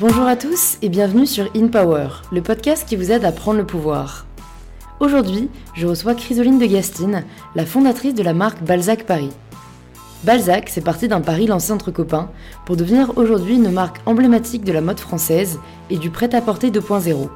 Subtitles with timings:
[0.00, 3.58] Bonjour à tous et bienvenue sur In Power, le podcast qui vous aide à prendre
[3.58, 4.24] le pouvoir.
[4.98, 7.22] Aujourd'hui, je reçois Chrysoline de Gastine,
[7.54, 9.28] la fondatrice de la marque Balzac Paris.
[10.24, 12.30] Balzac, c'est parti d'un pari lancé entre copains
[12.64, 15.58] pour devenir aujourd'hui une marque emblématique de la mode française
[15.90, 17.28] et du prêt-à-porter 2.0.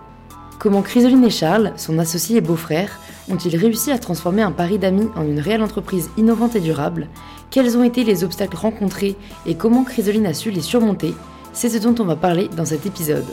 [0.58, 2.98] Comment Chrysoline et Charles, son associé et beau-frère,
[3.30, 7.08] ont-ils réussi à transformer un pari d'amis en une réelle entreprise innovante et durable?
[7.50, 11.12] Quels ont été les obstacles rencontrés et comment Chrysoline a su les surmonter?
[11.54, 13.24] C'est ce dont on va parler dans cet épisode.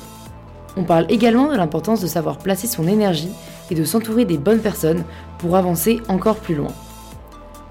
[0.77, 3.31] On parle également de l'importance de savoir placer son énergie
[3.69, 5.03] et de s'entourer des bonnes personnes
[5.39, 6.71] pour avancer encore plus loin.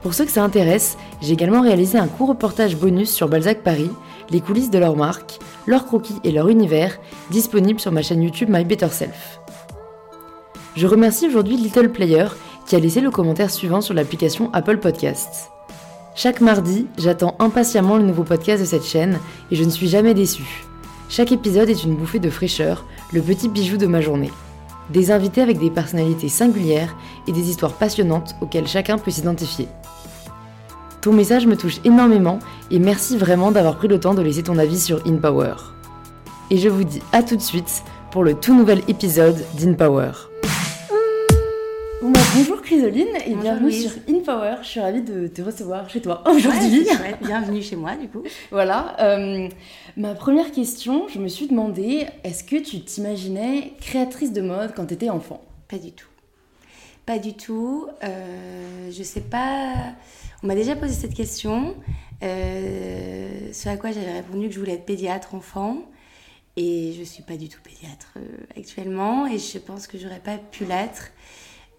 [0.03, 3.91] Pour ceux que ça intéresse, j'ai également réalisé un court reportage bonus sur Balzac Paris,
[4.31, 6.99] les coulisses de leur marque, leurs croquis et leur univers,
[7.31, 9.41] disponible sur ma chaîne YouTube My Better Self.
[10.75, 12.27] Je remercie aujourd'hui Little Player
[12.67, 15.51] qui a laissé le commentaire suivant sur l'application Apple Podcasts.
[16.23, 19.19] Chaque mardi, j'attends impatiemment le nouveau podcast de cette chaîne
[19.51, 20.67] et je ne suis jamais déçue.
[21.09, 24.31] Chaque épisode est une bouffée de fraîcheur, le petit bijou de ma journée.
[24.91, 26.95] Des invités avec des personnalités singulières
[27.27, 29.67] et des histoires passionnantes auxquelles chacun peut s'identifier.
[31.01, 32.39] Ton message me touche énormément
[32.71, 35.55] et merci vraiment d'avoir pris le temps de laisser ton avis sur InPower.
[36.51, 40.11] Et je vous dis à tout de suite pour le tout nouvel épisode d'InPower.
[42.33, 43.93] Bon, bonjour Chrysoline et Bonjour bienvenue Louise.
[43.93, 44.57] sur InPower.
[44.63, 46.85] Je suis ravie de te recevoir chez toi aujourd'hui.
[46.85, 47.17] Ouais.
[47.23, 48.23] Bienvenue chez moi, du coup.
[48.51, 48.97] Voilà.
[49.01, 49.49] euh,
[49.97, 54.87] ma première question, je me suis demandé, est-ce que tu t'imaginais créatrice de mode quand
[54.87, 55.43] tu étais enfant?
[55.69, 56.07] Pas du tout.
[57.07, 57.89] Pas du tout.
[58.05, 59.75] Euh, je sais pas.
[60.43, 61.75] On m'a déjà posé cette question.
[62.23, 65.79] Euh, ce à quoi j'avais répondu que je voulais être pédiatre enfant.
[66.57, 68.21] Et je suis pas du tout pédiatre euh,
[68.57, 69.27] actuellement.
[69.27, 71.11] Et je pense que j'aurais pas pu l'être.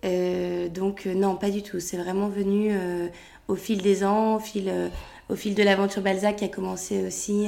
[0.03, 1.79] Euh, donc, euh, non, pas du tout.
[1.79, 3.07] C'est vraiment venu euh,
[3.47, 4.71] au fil des ans, au fil,
[5.29, 7.47] au fil de l'aventure Balzac qui a commencé aussi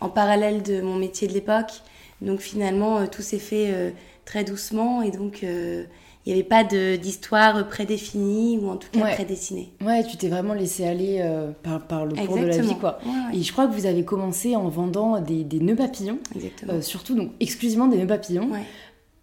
[0.00, 1.72] en parallèle de mon métier de l'époque.
[2.22, 3.92] Donc, finalement, tout s'est fait
[4.24, 5.02] très doucement.
[5.02, 5.86] Et donc, il
[6.26, 9.14] n'y avait pas d'histoire prédéfinie ou en tout cas Ouais.
[9.14, 9.72] prédessinée.
[9.84, 12.98] Ouais, tu t'es vraiment laissé aller euh, par, par le cours de la vie, quoi.
[13.04, 16.18] Ouais, ouais, Et je crois que vous avez commencé en vendant des, des nœuds papillons,
[16.34, 16.72] exactement.
[16.74, 18.48] euh, surtout donc exclusivement des nœuds papillons.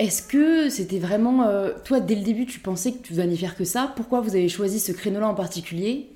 [0.03, 1.43] Est-ce que c'était vraiment.
[1.43, 3.93] euh, toi, dès le début, tu pensais que tu n'allais faire que ça?
[3.95, 6.09] Pourquoi vous avez choisi ce créneau-là en particulier?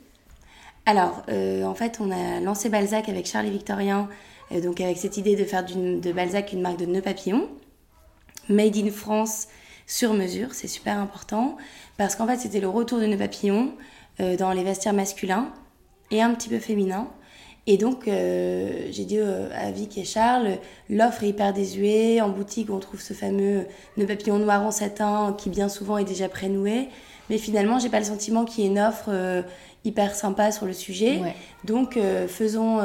[0.86, 4.10] Alors, euh, en fait, on a lancé Balzac avec Charles et Victorien,
[4.52, 7.48] euh, donc avec cette idée de faire de Balzac une marque de nœuds papillons,
[8.50, 9.48] made in France
[9.86, 11.56] sur mesure, c'est super important,
[11.96, 13.72] parce qu'en fait, c'était le retour de nœuds papillons
[14.20, 15.54] dans les vestiaires masculins
[16.12, 17.08] et un petit peu féminins.
[17.70, 20.58] Et donc, euh, j'ai dit euh, à Vic et Charles,
[20.90, 22.22] l'offre est hyper désuée.
[22.22, 23.66] En boutique, on trouve ce fameux
[23.98, 26.88] nœud papillon noir en satin qui, bien souvent, est déjà prénoué.
[27.30, 29.42] Mais finalement, j'ai pas le sentiment qu'il y ait une offre euh,
[29.84, 31.18] hyper sympa sur le sujet.
[31.18, 31.36] Ouais.
[31.66, 32.80] Donc, faisons,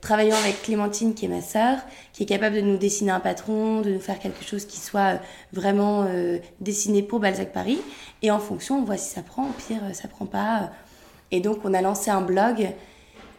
[0.00, 1.78] travaillons avec Clémentine, qui est ma sœur,
[2.12, 5.20] qui est capable de nous dessiner un patron, de nous faire quelque chose qui soit
[5.52, 6.04] vraiment
[6.60, 7.78] dessiné pour Balzac Paris.
[8.22, 10.70] Et en fonction, on voit si ça prend, au pire, ça prend pas.
[11.30, 12.72] Et donc, on a lancé un blog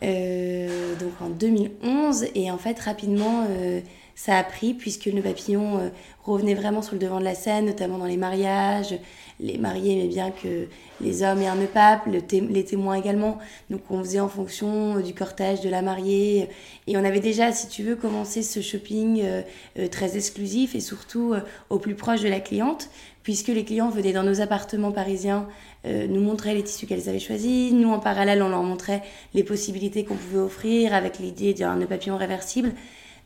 [0.03, 2.25] donc en 2011.
[2.35, 3.81] Et en fait, rapidement, euh,
[4.15, 5.89] ça a pris, puisque le papillon euh,
[6.23, 8.95] revenait vraiment sur le devant de la scène, notamment dans les mariages.
[9.39, 10.67] Les mariés aimaient bien que
[11.01, 13.39] les hommes aient un nœud pape, les témoins également.
[13.69, 16.49] Donc on faisait en fonction euh, du cortège de la mariée.
[16.87, 19.41] Et on avait déjà, si tu veux, commencé ce shopping euh,
[19.79, 22.89] euh, très exclusif et surtout euh, au plus proche de la cliente,
[23.23, 25.47] puisque les clients venaient dans nos appartements parisiens
[25.85, 27.73] euh, nous montrer les tissus qu'elles avaient choisis.
[27.73, 29.01] Nous, en parallèle, on leur montrait
[29.33, 32.73] les possibilités qu'on pouvait offrir avec l'idée d'un nœud papillon réversible.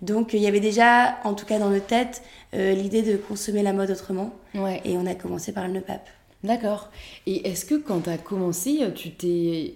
[0.02, 2.22] Donc il y avait déjà, en tout cas dans nos têtes,
[2.54, 4.34] euh, l'idée de consommer la mode autrement.
[4.54, 4.82] Ouais.
[4.86, 6.08] Et on a commencé par le nœud pape.
[6.44, 6.92] D'accord.
[7.26, 9.74] Et est-ce que quand tu as commencé, tu t'es.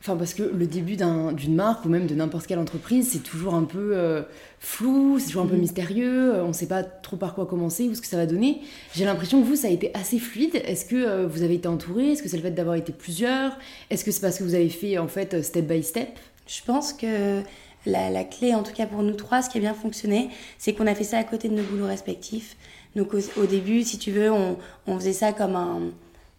[0.00, 3.18] Enfin, parce que le début d'un- d'une marque ou même de n'importe quelle entreprise, c'est
[3.22, 4.22] toujours un peu euh,
[4.60, 5.60] flou, c'est toujours un peu Mhm.
[5.60, 8.26] mystérieux, euh, on ne sait pas trop par quoi commencer ou ce que ça va
[8.26, 8.60] donner.
[8.94, 10.54] J'ai l'impression que vous, ça a été assez fluide.
[10.64, 12.12] Est-ce que euh, vous avez été entouré?
[12.12, 13.56] Est-ce que c'est le fait d'avoir été plusieurs?
[13.90, 16.08] Est-ce que c'est parce que vous avez fait en fait step by step?
[16.46, 17.40] Je pense que
[17.84, 20.74] la, la clé, en tout cas pour nous trois, ce qui a bien fonctionné, c'est
[20.74, 22.56] qu'on a fait ça à côté de nos boulots respectifs.
[22.94, 24.56] Donc au, au début, si tu veux, on,
[24.86, 25.80] on faisait ça comme un,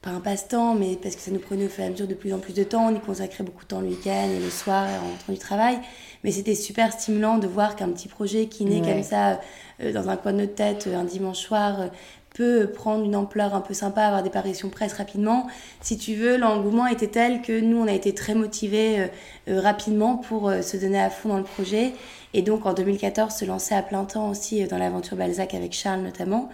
[0.01, 2.13] pas un passe-temps, mais parce que ça nous prenait au fur et à mesure de
[2.13, 2.87] plus en plus de temps.
[2.89, 5.77] On y consacrait beaucoup de temps le week-end et le soir en rentrant du travail.
[6.23, 8.93] Mais c'était super stimulant de voir qu'un petit projet qui naît Ouais.
[8.93, 9.41] comme ça
[9.81, 11.87] euh, dans un coin de notre tête euh, un dimanche soir euh,
[12.35, 15.47] peut prendre une ampleur un peu sympa, avoir des parutions presse rapidement.
[15.81, 19.07] Si tu veux, l'engouement était tel que nous, on a été très motivés euh,
[19.49, 21.91] euh, rapidement pour euh, se donner à fond dans le projet.
[22.33, 25.73] Et donc en 2014, se lancer à plein temps aussi euh, dans l'aventure Balzac avec
[25.73, 26.47] Charles notamment.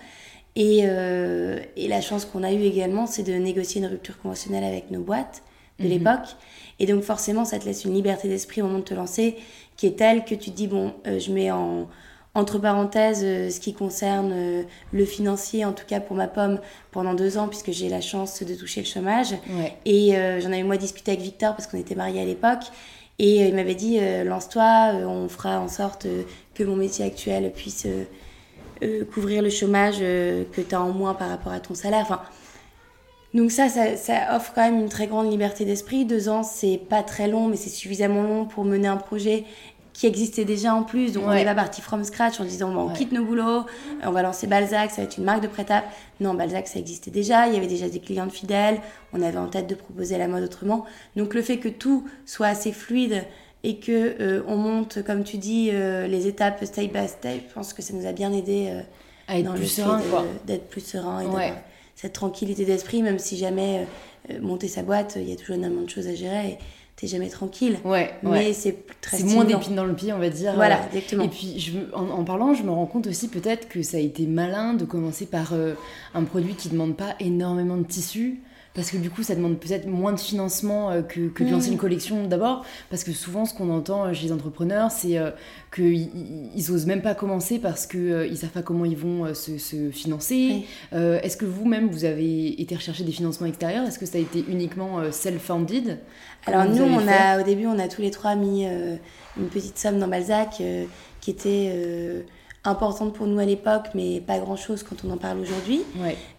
[0.56, 4.64] Et, euh, et la chance qu'on a eue également, c'est de négocier une rupture conventionnelle
[4.64, 5.44] avec nos boîtes
[5.80, 5.90] de Mhm.
[5.92, 6.28] l'époque.
[6.80, 9.36] Et donc forcément, ça te laisse une liberté d'esprit au moment de te lancer
[9.76, 11.88] qui est telle que tu te dis, bon, euh, je mets en,
[12.34, 13.22] entre parenthèses,
[13.54, 16.60] ce qui concerne le financier, en tout cas pour ma pomme,
[16.92, 19.34] pendant deux ans, puisque j'ai la chance de toucher le chômage.
[19.86, 20.12] Et
[20.42, 22.64] j'en avais moi discuté avec Victor parce qu'on était mariés à l'époque.
[23.20, 26.08] Et il m'avait dit, lance-toi, on fera en sorte
[26.54, 27.88] que mon métier actuel puisse
[29.14, 32.02] couvrir le chômage que tu as en moins par rapport à ton salaire.
[32.04, 32.22] Enfin,
[33.36, 36.06] donc ça, ça, offre quand même une très grande liberté d'esprit.
[36.06, 39.44] Deux ans, c'est pas très long, mais c'est suffisamment long pour mener un projet
[39.96, 41.14] qui existait déjà en plus.
[41.14, 43.66] Donc on n'est pas parti from scratch en disant on quitte nos boulots,
[44.04, 45.84] on va lancer Balzac, ça va être une marque de prêt à
[46.20, 48.82] Non, Balzac, ça existait déjà, il y avait déjà des clients fidèles,
[49.14, 50.86] on avait en tête de proposer la mode autrement.
[51.16, 53.24] Donc le fait que tout soit assez fluide
[53.66, 57.54] et que euh, on monte, comme tu dis, euh, les étapes step by step, je
[57.54, 58.82] pense que ça nous a bien aidé euh,
[59.28, 60.00] à être plus serein,
[60.46, 61.54] d'être plus serein et
[61.96, 63.88] cette tranquillité d'esprit, même si jamais
[64.42, 66.58] monter sa boîte, il y a toujours énormément de choses à gérer et
[66.98, 67.78] t'es jamais tranquille.
[67.86, 70.54] Ouais, mais c'est très C'est moins d'épines dans le pied, on va dire.
[70.56, 71.24] Voilà, exactement.
[71.24, 74.28] Et puis, je, en, parlant, je me rends compte aussi peut-être que ça a été
[74.28, 75.54] malin de commencer par
[76.14, 78.42] un produit qui demande pas énormément de tissu
[78.76, 81.70] parce que du coup ça demande peut-être moins de financement euh, que, que, de lancer
[81.70, 81.78] une mm.
[81.78, 82.66] collection d'abord.
[82.90, 85.32] Parce que souvent ce qu'on entend chez les entrepreneurs c'est euh,
[85.74, 86.10] qu'ils
[86.54, 89.58] ils osent même pas commencer parce qu'ils euh, ils savent pas comment ils vont se,
[89.58, 90.66] se, financer.
[90.92, 93.86] Est-ce que vous-même vous avez été rechercher des financements extérieurs?
[93.86, 96.00] Est-ce que ça a été uniquement self-funded?
[96.46, 100.00] Alors nous on a au début on a tous les trois mis une petite somme
[100.00, 100.62] dans Balzac
[101.22, 101.72] qui était
[102.68, 105.82] importante pour nous à l'époque, mais pas grand-chose quand on en parle aujourd'hui.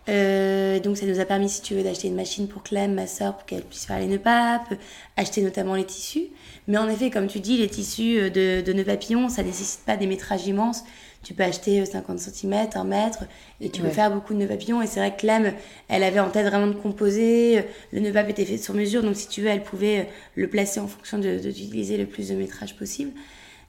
[0.09, 3.07] Euh, donc ça nous a permis, si tu veux, d'acheter une machine pour Clem, ma
[3.07, 4.75] soeur, pour qu'elle puisse faire les nœuds papes,
[5.17, 6.27] acheter notamment les tissus.
[6.69, 9.81] Mais en effet, comme tu dis, les tissus euh, de, de nœuds papillons, ça nécessite
[9.85, 10.85] pas des métrages immenses.
[11.23, 13.25] Tu peux acheter 50 cm, 1 mètre,
[13.61, 14.81] et tu peux faire beaucoup de nœuds papillons.
[14.81, 15.55] Et c'est vrai que Clem,
[15.89, 17.65] elle avait en tête vraiment de composer.
[17.91, 20.79] Le nœud pape était fait sur mesure, donc si tu veux, elle pouvait le placer
[20.79, 23.11] en fonction d'utiliser le plus de métrage possible.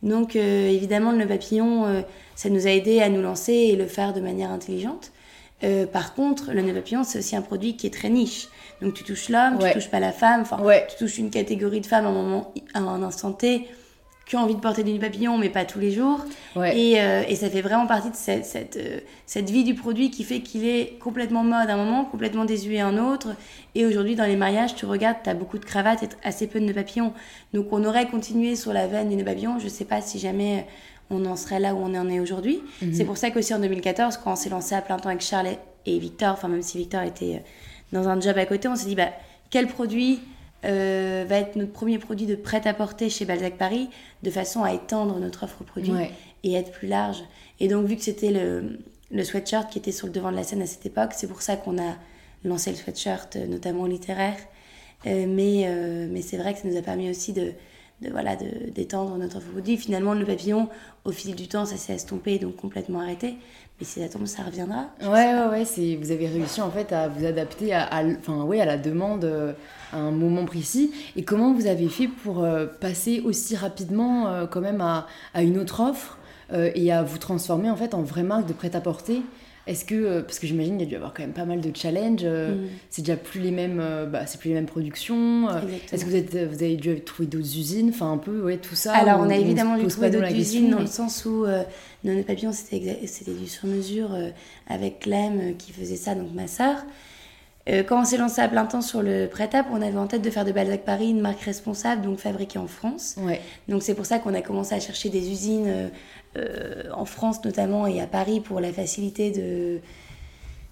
[0.04, 2.02] Donc euh, évidemment, le papillon, euh,
[2.36, 5.12] ça nous a aidé à nous lancer et le faire de manière intelligente.
[5.64, 8.48] Euh, par contre, le nœud papillon, c'est aussi un produit qui est très niche.
[8.82, 11.88] Donc tu touches l'homme, tu touches pas la femme, enfin, tu touches une catégorie de
[11.88, 13.68] femmes à un moment, à un instant T
[14.28, 16.20] qui ont envie de porter des papillons, mais pas tous les jours.
[16.58, 20.12] Et, euh, et, ça fait vraiment partie de cette, cette, euh, cette vie du produit
[20.12, 23.30] qui fait qu'il est complètement mode à un moment, complètement désuet à un autre.
[23.74, 26.60] Et aujourd'hui, dans les mariages, tu regardes, tu as beaucoup de cravates et assez peu
[26.60, 27.14] de nœuds papillons.
[27.54, 29.60] Donc on aurait continué sur la veine des nœuds papillons.
[29.60, 30.68] Je sais pas si jamais
[31.10, 32.62] on en serait là où on en est aujourd'hui.
[32.82, 32.94] Mhm.
[32.94, 35.56] C'est pour ça qu'aussi en 2014, quand on s'est lancé à plein temps avec Charles
[35.86, 37.40] et Victor, enfin même si Victor était euh,
[37.94, 39.12] dans un job à côté, on s'est dit, bah,
[39.50, 40.20] quel produit
[40.68, 43.90] euh, va être notre premier produit de prêt-à-porter chez Balzac Paris,
[44.24, 45.94] de façon à étendre notre offre produit
[46.44, 47.24] et être plus large.
[47.60, 48.80] Et donc, vu que c'était le,
[49.12, 51.42] le sweatshirt qui était sur le devant de la scène à cette époque, c'est pour
[51.42, 51.96] ça qu'on a
[52.44, 54.38] lancé le sweatshirt, euh, notamment littéraire.
[55.06, 55.70] Euh, mais
[56.10, 57.52] mais c'est vrai que ça nous a permis aussi de,
[58.02, 59.78] de voilà d'étendre notre offre produit.
[59.78, 60.70] Finalement, le papillon,
[61.06, 63.36] au fil du temps, ça s'est estompé, donc complètement arrêté.
[63.80, 64.90] Mais si ça tombe, ça reviendra.
[65.02, 68.66] Ouais, ouais, ouais, c'est, vous avez réussi en fait à vous adapter à, ouais, à
[68.66, 69.56] la demande
[69.94, 70.92] à un moment précis.
[71.16, 75.44] Et comment vous avez fait pour euh, passer aussi rapidement euh, quand même à, à,
[75.44, 76.18] une autre offre
[76.76, 79.22] et à vous transformer en fait en vraie marque de prêt-à-porter?
[79.68, 81.60] Est-ce que, euh, parce que j'imagine qu'il y a dû avoir quand même pas mal
[81.60, 82.68] de challenges, euh, mm.
[82.90, 85.50] c'est déjà plus les mêmes, euh, bah, c'est plus les mêmes productions.
[85.92, 88.76] Est-ce que vous, êtes, vous avez dû trouver d'autres usines, enfin un peu, ouais, tout
[88.76, 91.46] ça Alors on a évidemment dû trouver d'autres usines dans le sens où
[92.04, 94.10] nos papillons c'était du sur-mesure
[94.68, 96.48] avec Clem qui faisait ça, donc ma
[97.68, 97.86] sœur.
[97.86, 100.30] quand on s'est lancé à plein temps sur le prêt-à-porter, on avait en tête de
[100.30, 103.16] faire de Balzac Paris une marque responsable, donc fabriquée en France.
[103.20, 103.42] Ouais.
[103.68, 105.90] Donc c'est pour ça qu'on a commencé à chercher des usines
[106.38, 109.80] euh, en France notamment et à Paris pour la facilité de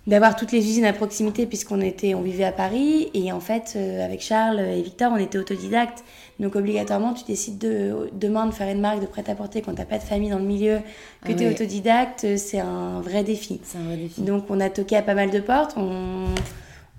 [0.06, 3.74] d'avoir toutes les usines à proximité puisqu'on était on vivait à Paris et en fait
[3.76, 6.04] euh, avec Charles et Victor on était autodidactes
[6.40, 9.98] donc obligatoirement tu décides de, demain de faire une marque de prêt-à-porter quand t'as pas
[9.98, 10.80] de famille dans le milieu
[11.24, 14.60] que ah tu es autodidacte c'est un vrai défi c'est un vrai défi donc on
[14.60, 16.26] a toqué à pas mal de portes on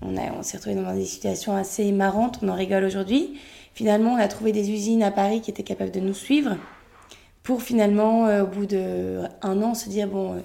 [0.01, 3.39] on, a, on s'est retrouvé dans des situations assez marrantes on en rigole aujourd'hui
[3.73, 6.57] finalement on a trouvé des usines à Paris qui étaient capables de nous suivre
[7.47, 9.29] pour finalement, euh, au bout d'un
[9.61, 10.39] an, se dire bon, euh,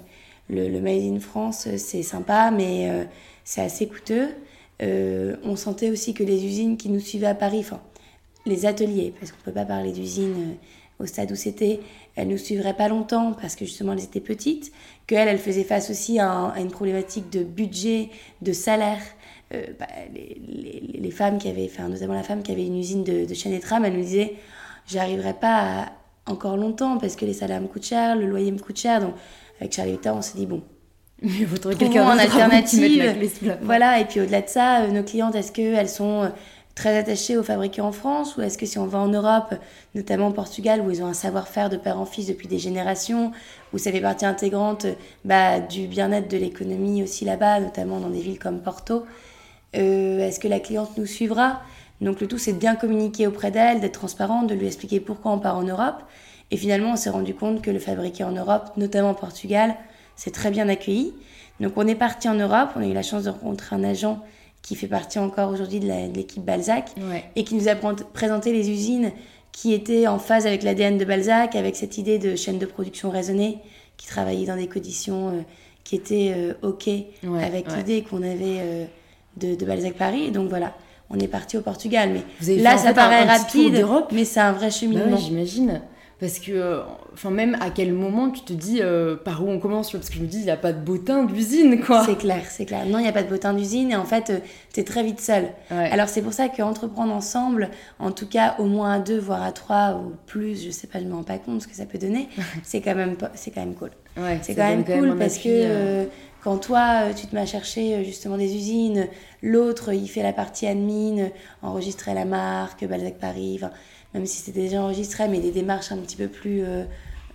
[0.48, 3.04] le, Made in France, c'est sympa, mais euh,
[3.42, 4.28] c'est assez coûteux.
[4.80, 7.80] on sentait aussi que les usines qui nous suivaient à Paris, enfin,
[8.46, 10.54] les ateliers, parce qu'on ne peut pas parler d'usines
[11.00, 11.80] au stade où c'était,
[12.14, 14.70] elles nous suivraient pas longtemps parce que justement elles étaient petites,
[15.08, 18.10] qu'elles, elles faisaient face aussi à, une problématique de budget,
[18.42, 19.02] de salaire.
[19.78, 23.34] Bah, les, femmes qui avaient, enfin notamment la femme qui avait une usine de, de
[23.34, 24.36] chaîne et tram, elle nous disait
[24.86, 25.92] j'arriverai pas à,
[26.26, 29.00] encore longtemps parce que les salaires me coûtent cher, le loyer me coûte cher.
[29.00, 29.14] Donc,
[29.60, 30.62] avec Charlie Victor, on s'est dit, bon,
[31.22, 33.14] il faut trouver quelqu'un en alternative.
[33.62, 36.30] Voilà, et puis au-delà de ça, euh, nos clientes, est-ce qu'elles sont
[36.74, 39.54] très attaché aux fabricants en France ou est-ce que si on va en Europe,
[39.94, 43.30] notamment au Portugal, où ils ont un savoir-faire de père en fils depuis des générations,
[43.74, 44.86] où ça fait partie intégrante
[45.24, 49.04] bah, du bien-être de l'économie aussi là-bas, notamment dans des villes comme Porto, euh,
[49.72, 51.60] est-ce que la cliente nous suivra?
[52.00, 55.32] Donc le tout, c'est de bien communiquer auprès d'elle, d'être transparente, de lui expliquer pourquoi
[55.32, 56.02] on part en Europe.
[56.50, 59.74] Et finalement, on s'est rendu compte que le fabriquer en Europe, notamment au Portugal,
[60.16, 61.14] c'est très bien accueilli.
[61.60, 64.20] Donc on est parti en Europe, on a eu la chance de rencontrer un agent
[64.62, 66.90] qui fait partie encore aujourd'hui de l'équipe Balzac
[67.36, 69.12] et qui nous a présenté les usines
[69.50, 73.10] qui étaient en phase avec l'ADN de Balzac, avec cette idée de chaîne de production
[73.10, 73.58] raisonnée,
[73.96, 75.40] qui travaillait dans des conditions euh,
[75.84, 76.88] qui étaient euh, OK
[77.38, 78.86] avec l'idée qu'on avait euh,
[79.36, 80.24] de, de, Balzac Paris.
[80.24, 80.74] Et donc voilà,
[81.10, 82.10] on est parti au Portugal.
[82.12, 85.16] Mais là, ça paraît rapide, mais c'est un vrai bah cheminement.
[85.16, 85.80] J'imagine.
[86.20, 86.80] Parce que,
[87.14, 90.16] enfin, même à quel moment tu te dis euh, par où on commence Parce que
[90.16, 92.04] je me dis, il n'y a pas de bottin d'usine, quoi.
[92.04, 92.86] C'est clair, c'est clair.
[92.86, 94.38] Non, il n'y a pas de bottin d'usine et en fait, euh,
[94.72, 95.48] tu es très vite seul.
[95.70, 99.52] Alors, c'est pour ça qu'entreprendre ensemble, en tout cas au moins à deux, voire à
[99.52, 101.98] trois ou plus, je sais pas, je me rends pas compte ce que ça peut
[101.98, 102.28] donner,
[102.62, 103.90] c'est quand, même, c'est quand même cool.
[104.42, 106.04] c'est quand même cool parce que euh,
[106.42, 109.08] quand toi, tu te mets à chercher justement des usines,
[109.42, 111.28] l'autre, il fait la partie admin,
[111.62, 113.60] enregistrer la marque, Balzac Paris,
[114.14, 116.84] même si c'était déjà enregistré, mais des démarches un petit peu plus euh,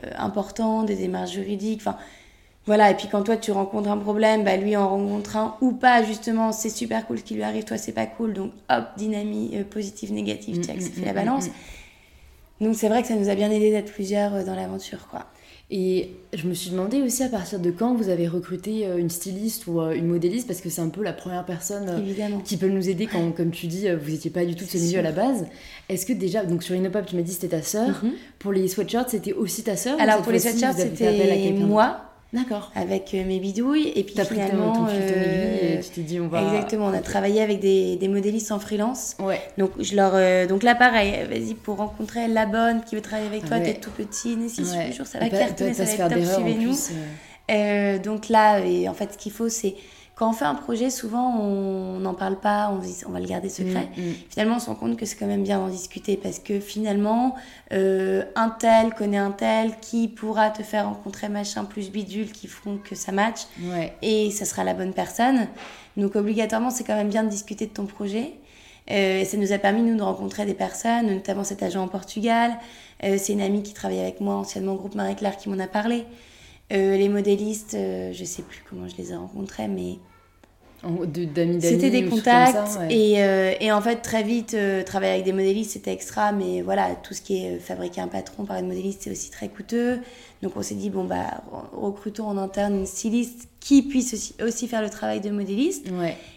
[0.03, 1.81] euh, importantes, des démarches juridiques.
[1.81, 1.97] Enfin,
[2.65, 2.91] voilà.
[2.91, 6.03] Et puis quand toi tu rencontres un problème, bah, lui en rencontre un ou pas,
[6.03, 8.33] justement, c'est super cool ce qui lui arrive, toi c'est pas cool.
[8.33, 11.47] Donc hop, dynamique euh, positive, négative, check, ça fait la balance.
[12.61, 15.25] Donc c'est vrai que ça nous a bien aidé d'être plusieurs dans l'aventure, quoi.
[15.69, 19.09] Et je me suis demandé aussi à partir de quand vous avez recruté euh, une
[19.09, 22.55] styliste ou euh, une modéliste, parce que c'est un peu la première personne euh, qui
[22.55, 24.99] peut nous aider quand, comme tu dis, vous n'étiez pas du tout de ce milieu
[24.99, 25.45] à la base.
[25.89, 28.01] Est-ce que déjà, donc sur Inopop, tu m'as dit c'était ta sœur.
[28.01, 28.13] Mhm.
[28.39, 32.06] Pour les sweatshirts, c'était aussi ta sœur Alors pour les sweatshirts, c'était moi.
[32.33, 32.71] D'accord.
[32.75, 33.91] Avec euh, mes bidouilles.
[33.95, 34.71] Et puis As finalement.
[34.71, 36.43] Pris ton, ton euh, et tu t'es dit, on va.
[36.43, 39.15] Exactement, on a travaillé avec des, des modélistes en freelance.
[39.19, 39.39] Ouais.
[39.57, 43.29] Donc, je leur, euh, donc là, pareil, vas-y, pour rencontrer la bonne qui veut travailler
[43.29, 44.91] avec toi, t'es tout petit, né, si ouais.
[44.91, 48.01] jours, ça va cartonner, ça va être top, suivez-nous.
[48.03, 49.75] donc là, et en fait, ce qu'il faut, c'est
[50.17, 53.27] quand on fait un projet, souvent on n'en parle pas, on, dit, on va le
[53.27, 53.87] garder secret.
[53.95, 54.13] Mm, mm.
[54.29, 57.35] Finalement, on se rend compte que c'est quand même bien d'en discuter parce que finalement,
[57.71, 62.47] euh, un tel connaît un tel qui pourra te faire rencontrer machin plus bidule qui
[62.47, 63.41] feront que ça match
[64.01, 65.47] et ça sera la bonne personne.
[65.97, 68.33] Donc obligatoirement, c'est quand même bien de discuter de ton projet.
[68.89, 72.53] Euh, ça nous a permis, nous, de rencontrer des personnes, notamment cet agent en Portugal.
[73.03, 75.67] Euh, c'est une amie qui travaille avec moi anciennement au groupe Marie-Claire qui m'en a
[75.67, 76.05] parlé.
[76.73, 79.95] Euh, les modélistes, euh, je sais plus comment je les ai rencontrés, mais.
[81.59, 82.77] C'était des contacts.
[82.89, 84.55] et, euh, et, en fait, très vite,
[84.85, 86.31] travailler avec des modélistes, c'était extra.
[86.31, 89.49] Mais voilà, tout ce qui est fabriquer un patron par une modéliste, c'est aussi très
[89.49, 89.99] coûteux.
[90.43, 91.43] Donc on s'est dit, bon, bah,
[91.73, 95.87] recrutons en interne une styliste qui puisse aussi, aussi faire le travail de modéliste.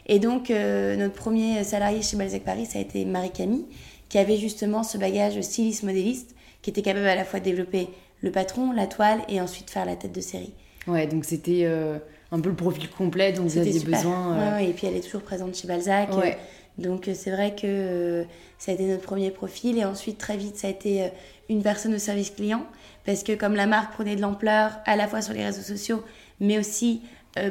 [0.06, 3.66] Et donc, notre premier salarié chez Balzac Paris, ça a été Marie-Camille,
[4.08, 7.88] qui avait justement ce bagage styliste-modéliste, qui était capable à la fois de développer
[8.22, 10.52] le patron, la toile et ensuite faire la tête de série.
[10.86, 11.98] Ouais, donc c'était euh,
[12.32, 14.34] un peu le profil complet dont vous aviez besoin.
[14.34, 14.56] Euh.
[14.56, 16.14] Ouais, et puis elle est toujours présente chez Balzac.
[16.16, 16.38] Ouais.
[16.78, 18.24] donc euh, c'est vrai que
[18.58, 21.10] ça a été notre premier profil et ensuite très vite ça a été
[21.48, 22.64] une personne au service client
[23.04, 26.02] parce que comme la marque prenait de l'ampleur à la fois sur les réseaux sociaux
[26.40, 27.02] mais aussi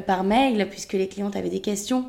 [0.06, 2.06] par mail puisque les clientes avaient des questions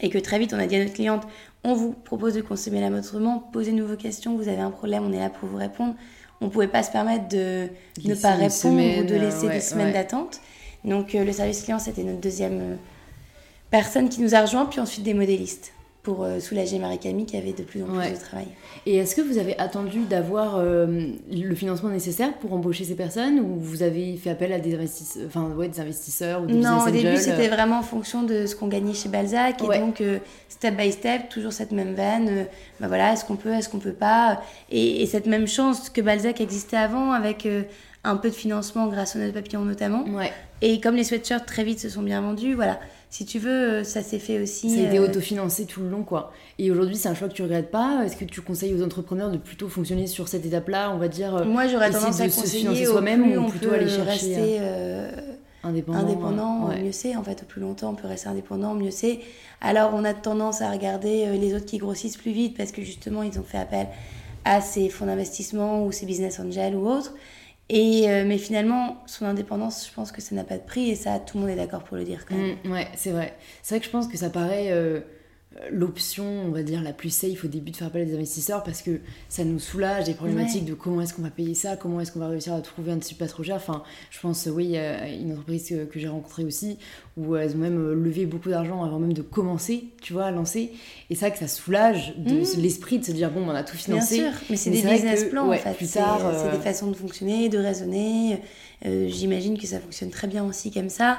[0.00, 1.26] et que très vite on a dit à notre cliente
[1.64, 5.04] on vous propose de consommer la mode autrement, posez-nous vos questions, vous avez un problème,
[5.04, 5.94] on est là pour vous répondre
[6.40, 7.68] on pouvait pas se permettre de
[8.04, 10.40] ne pas répondre ou de laisser des semaines d'attente.
[10.84, 12.76] Donc euh, le service client, c'était notre deuxième euh,
[13.70, 17.52] personne qui nous a rejoint, puis ensuite des modélistes pour euh, soulager Marie-Camille qui avait
[17.52, 18.46] de plus en plus de travail.
[18.86, 23.40] Et est-ce que vous avez attendu d'avoir euh, le financement nécessaire pour embaucher ces personnes
[23.40, 26.84] ou vous avez fait appel à des investisseurs, enfin, ouais, des investisseurs ou des Non,
[26.86, 29.62] au début c'était vraiment en fonction de ce qu'on gagnait chez Balzac.
[29.62, 32.46] Et donc euh, step by step, toujours cette même veine,
[32.80, 34.40] bah voilà, est-ce qu'on peut, est-ce qu'on peut pas?
[34.70, 37.46] Et, et, cette même chance que Balzac existait avant avec
[38.04, 40.04] un peu de financement grâce au notre papillon notamment.
[40.62, 42.78] Et comme les sweatshirts très vite se sont bien vendus, voilà
[43.10, 44.68] si tu veux, euh, ça s'est fait aussi.
[44.70, 46.32] Ça a été euh, autofinancé tout le long, quoi.
[46.58, 48.04] Et aujourd'hui, c'est un choix que tu regrettes pas.
[48.04, 51.34] Est-ce que tu conseilles aux entrepreneurs de plutôt fonctionner sur cette étape-là, on va dire
[51.34, 54.08] euh, Moi, j'aurais tendance à conseiller soi-même ou plutôt aller chercher.
[54.08, 54.60] Rester,
[55.64, 57.16] indépendant, indépendant mieux c'est.
[57.16, 59.20] En fait, au plus longtemps, on peut rester indépendant, mieux c'est.
[59.62, 63.22] Alors, on a tendance à regarder les autres qui grossissent plus vite parce que justement,
[63.22, 63.86] ils ont fait appel
[64.44, 67.14] à ces fonds d'investissement ou ces business angels ou autres.
[67.70, 70.94] Et, euh, mais finalement, son indépendance, je pense que ça n'a pas de prix et
[70.94, 72.56] ça, tout le monde est d'accord pour le dire quand même.
[72.64, 73.34] Mm, ouais, c'est vrai.
[73.62, 74.70] C'est vrai que je pense que ça paraît.
[74.70, 75.00] Euh,
[75.70, 78.62] l'option, on va dire, la plus safe au début de faire appel à des investisseurs
[78.62, 82.00] parce que ça nous soulage des problématiques de comment est-ce qu'on va payer ça, comment
[82.00, 83.56] est-ce qu'on va réussir à trouver un type pas trop cher.
[83.56, 86.78] Enfin, je pense, oui, a une entreprise que, j'ai rencontrée aussi
[87.16, 90.72] où elles ont même levé beaucoup d'argent avant même de commencer, tu vois, à lancer.
[91.10, 92.60] Et ça, que ça soulage de mmh.
[92.60, 94.18] l'esprit de se dire, bon, on a tout financé.
[94.18, 95.76] Bien sûr, mais c'est des business plans en fait.
[95.84, 98.40] C'est euh, des façons de fonctionner, de raisonner.
[98.86, 101.18] Euh, j'imagine que ça fonctionne très bien aussi comme ça.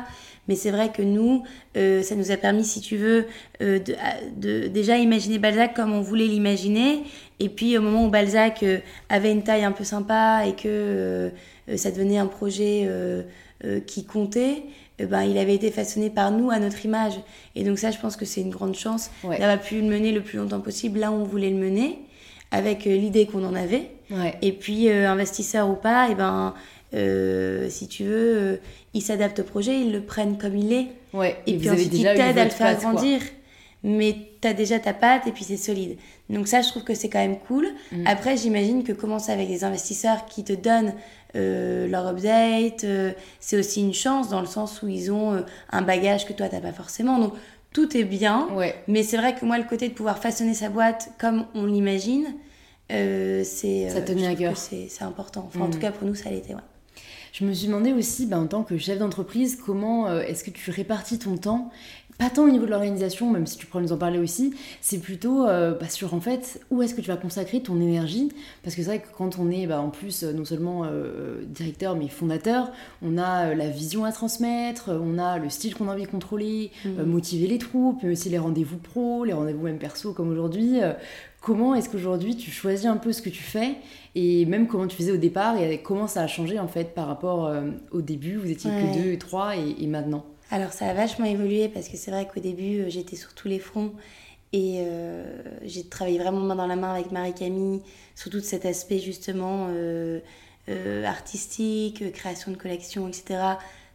[0.50, 1.44] Mais c'est vrai que nous,
[1.78, 3.28] euh, ça nous a permis, si tu veux,
[3.62, 3.78] euh,
[4.36, 7.04] de, déjà imaginer Balzac comme on voulait l'imaginer.
[7.40, 8.80] Et puis au moment où Balzac euh,
[9.10, 11.32] avait une taille un peu sympa et que
[11.76, 12.90] ça devenait un projet
[13.86, 14.64] qui comptait,
[14.98, 17.14] ben, il avait été façonné par nous à notre image.
[17.56, 20.22] Et donc ça, je pense que c'est une grande chance d'avoir pu le mener le
[20.22, 22.00] plus longtemps possible là où on voulait le mener,
[22.50, 23.92] avec l'idée qu'on en avait.
[24.42, 26.56] Et puis, investisseur ou pas, et ben,
[26.94, 28.58] euh, si tu veux, euh,
[28.94, 30.88] ils s'adaptent au projet, ils le prennent comme il est.
[31.14, 33.22] Ouais, et, puis ensuite, ils t'aident à le faire grandir.
[33.82, 35.98] Mais tu as déjà ta patte et puis c'est solide.
[36.30, 37.66] Donc ça, je trouve que c'est quand même cool.
[37.94, 38.08] Mm.
[38.08, 40.94] Après, j'imagine que commencer avec des investisseurs qui te donnent
[41.38, 42.86] euh, leur update,
[43.40, 46.60] c'est aussi une chance dans le sens où ils ont un bagage que toi, t'as
[46.60, 47.20] pas forcément.
[47.20, 47.36] Donc
[47.72, 48.50] tout est bien.
[48.54, 48.76] Ouais.
[48.90, 52.26] Mais c'est vrai que moi, le côté de pouvoir façonner sa boîte comme on l'imagine,
[52.90, 53.88] c'est...
[53.90, 54.58] ça tenait à cœur.
[54.58, 55.46] C'est important.
[55.48, 55.72] Enfin, en mm.
[55.72, 56.60] tout cas, pour nous, ça l'était, ouais.
[57.34, 60.52] Je me suis demandé aussi, bah, en tant que chef d'entreprise, comment euh, est-ce que
[60.52, 61.72] tu répartis ton temps
[62.18, 64.98] pas tant au niveau de l'organisation, même si tu pourrais nous en parler aussi, c'est
[64.98, 68.30] plutôt euh, bah, sur en fait où est-ce que tu vas consacrer ton énergie?
[68.62, 70.86] Parce que c'est vrai que quand on est bah, en plus euh, non seulement
[71.46, 75.94] directeur mais fondateur, on a la vision à transmettre, on a le style qu'on a
[75.94, 77.04] envie de contrôler, mmh.
[77.04, 80.82] motiver les troupes, mais aussi les rendez-vous pro, les rendez-vous même perso comme aujourd'hui.
[81.42, 83.76] Comment est-ce qu'aujourd'hui tu choisis un peu ce que tu fais
[84.14, 87.08] et même comment tu faisais au départ et comment ça a changé en fait par
[87.08, 90.26] rapport euh, au début Vous étiez que deux, trois et, et maintenant?
[90.52, 93.48] Alors ça a vachement évolué parce que c'est vrai qu'au début euh, j'étais sur tous
[93.48, 93.94] les fronts
[94.52, 97.82] et euh, j'ai travaillé vraiment main dans la main avec Marie-Camille
[98.16, 99.70] sur tout cet aspect justement
[101.06, 103.40] artistique, création de collections, etc.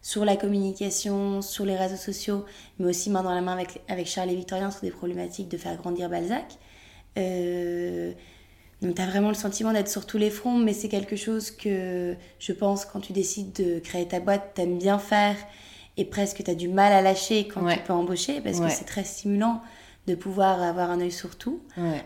[0.01, 2.45] Sur la communication, sur les réseaux sociaux,
[2.79, 5.57] mais aussi main dans la main avec, avec Charles et Victorien sur des problématiques de
[5.57, 6.59] faire grandir Balzac.
[7.19, 8.13] Euh,
[8.83, 11.51] donc tu as vraiment le sentiment d'être sur tous les fronts, mais c'est quelque chose
[11.51, 15.37] que je pense quand tu décides de créer ta boîte, t'aimes bien faire
[15.97, 18.85] et presque tu as du mal à lâcher quand tu peux embaucher parce que c'est
[18.85, 19.61] très stimulant
[20.07, 21.61] de pouvoir avoir un œil sur tout.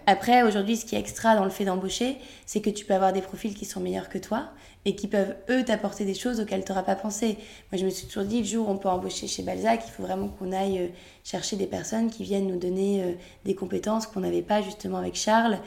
[0.07, 3.13] Après, aujourd'hui, ce qui est extra dans le fait d'embaucher, c'est que tu peux avoir
[3.13, 4.51] des profils qui sont meilleurs que toi
[4.85, 7.37] et qui peuvent, eux, t'apporter des choses auxquelles tu n'auras pas pensé.
[7.71, 9.91] Moi, je me suis toujours dit, le jour où on peut embaucher chez Balzac, il
[9.91, 10.89] faut vraiment qu'on aille euh,
[11.25, 13.13] chercher des personnes qui viennent nous donner euh,
[13.45, 15.59] des compétences qu'on n'avait pas justement avec Charles.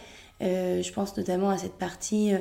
[0.42, 2.32] Euh, je pense notamment à cette partie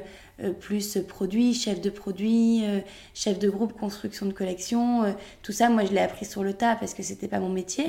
[0.42, 2.80] euh, plus produit, chef de produit, euh,
[3.12, 5.14] chef de groupe, construction de collection.
[5.42, 7.86] tout ça, moi, je l'ai appris sur le tas parce que c'était pas mon métier.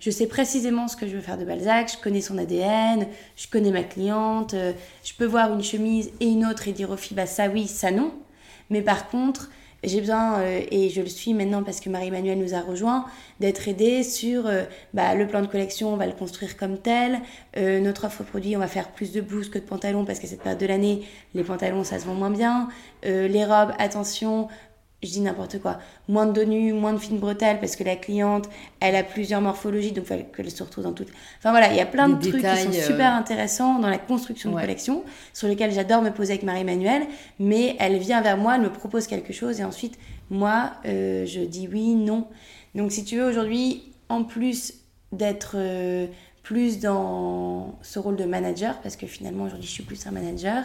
[0.00, 1.92] Je sais précisément ce que je veux faire de Balzac.
[1.92, 4.54] Je connais son ADN, je connais ma cliente.
[4.54, 7.66] je peux voir une chemise et une autre et dire aux filles, bah ça oui,
[7.66, 8.12] ça non.
[8.74, 9.50] Mais par contre,
[9.84, 13.04] j'ai besoin, euh, et je le suis maintenant parce que Marie-Emmanuelle nous a rejoint,
[13.38, 17.20] d'être aidée sur euh, bah, le plan de collection, on va le construire comme tel.
[17.56, 20.26] Euh, notre offre produit, on va faire plus de blouses que de pantalons parce que
[20.26, 21.02] cette période de l'année,
[21.34, 22.68] les pantalons, ça se vend moins bien.
[23.04, 24.48] les robes, attention,
[25.04, 28.48] je dis n'importe quoi, moins de dos moins de fines bretelles parce que la cliente,
[28.80, 31.08] elle a plusieurs morphologies, donc il faut qu'elle se retrouve dans toutes.
[31.38, 33.98] Enfin voilà, il y a plein de trucs qui sont super euh, intéressants dans la
[33.98, 37.06] construction de collection, sur lesquels j'adore me poser avec Marie-Emmanuelle,
[37.38, 39.98] mais elle vient vers moi, elle me propose quelque chose et ensuite,
[40.30, 42.26] moi, euh, je dis oui, non.
[42.74, 44.74] Donc si tu veux, aujourd'hui, en plus
[45.12, 46.06] d'être euh,
[46.42, 50.64] plus dans ce rôle de manager, parce que finalement, aujourd'hui, je suis plus un manager,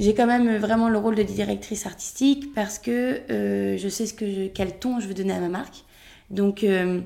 [0.00, 4.14] j'ai quand même vraiment le rôle de directrice artistique parce que euh, je sais ce
[4.14, 5.84] que quel ton je veux donner à ma marque.
[6.30, 7.00] Donc euh,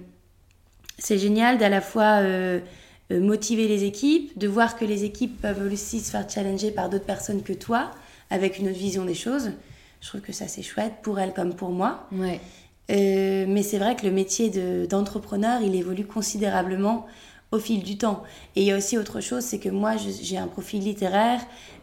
[0.98, 2.60] c'est génial d'à la fois euh,
[3.10, 7.04] motiver les équipes, de voir que les équipes peuvent aussi se faire challenger par d'autres
[7.04, 7.90] personnes que toi
[8.30, 9.50] avec une autre vision des choses.
[10.00, 12.06] Je trouve que ça c'est chouette pour elles comme pour moi.
[12.12, 12.40] Ouais.
[12.88, 14.50] mais c'est vrai que le métier
[14.86, 17.06] d'entrepreneur, il évolue considérablement
[17.54, 18.22] au fil du temps.
[18.56, 21.40] Et il y a aussi autre chose, c'est que moi, j'ai un profil littéraire,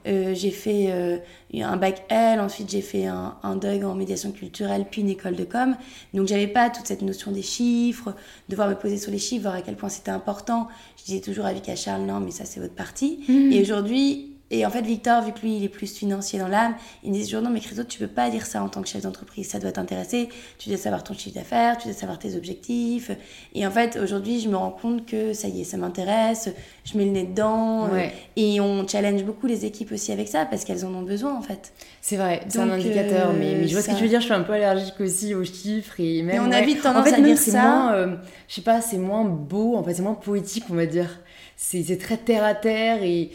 [0.08, 1.18] euh, j'ai fait euh,
[1.54, 5.36] un bac L, ensuite j'ai fait un, un DUG en médiation culturelle, puis une école
[5.36, 5.76] de com.
[6.14, 8.16] Donc j'avais pas toute cette notion des chiffres,
[8.50, 10.68] devoir me poser sur les chiffres, voir à quel point c'était important.
[10.98, 13.20] Je disais toujours à Vika Charles, non, mais ça c'est votre partie.
[13.28, 13.52] Mmh.
[13.52, 16.76] Et aujourd'hui, et en fait, Victor, vu que lui, il est plus financier dans l'âme,
[17.04, 18.90] il me dit toujours non, mais Christo, tu peux pas dire ça en tant que
[18.90, 19.48] chef d'entreprise.
[19.48, 20.28] Ça doit t'intéresser.
[20.60, 23.12] Tu dois savoir ton chiffre d'affaires, tu dois savoir tes objectifs.
[23.56, 26.50] Et en fait, aujourd'hui, je me rends compte que ça y est, ça m'intéresse.
[26.84, 27.88] Je mets le nez dedans.
[27.94, 31.34] Euh, et on challenge beaucoup les équipes aussi avec ça parce qu'elles en ont besoin,
[31.34, 31.72] en fait.
[32.02, 33.32] C'est vrai, c'est un indicateur.
[33.32, 34.20] mais, mais, je vois ce que tu veux dire.
[34.20, 35.98] Je suis un peu allergique aussi aux chiffres.
[36.00, 37.62] Et même, mais on a vite tendance à dire ça.
[37.62, 38.16] Moins, euh,
[38.50, 39.78] je sais pas, c'est moins beau.
[39.78, 41.22] En fait, c'est moins poétique, on va dire
[41.56, 43.32] c'est très terre à terre et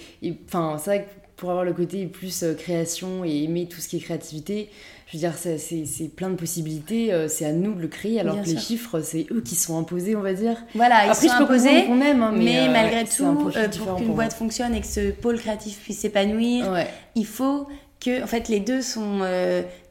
[0.46, 3.88] enfin c'est vrai que pour avoir le côté plus euh, création et aimer tout ce
[3.88, 4.70] qui est créativité
[5.06, 8.40] je veux dire c'est plein de possibilités euh, c'est à nous de le créer alors
[8.42, 10.56] que les chiffres c'est eux qui sont imposés on va dire.
[10.74, 14.14] Voilà ils Après, sont je imposés qu'on aime hein, mais, euh, malgré tout pour qu'une
[14.14, 16.66] boîte fonctionne et que ce pôle créatif puisse s'épanouir
[17.14, 17.68] il faut
[18.00, 19.22] que en fait les deux sont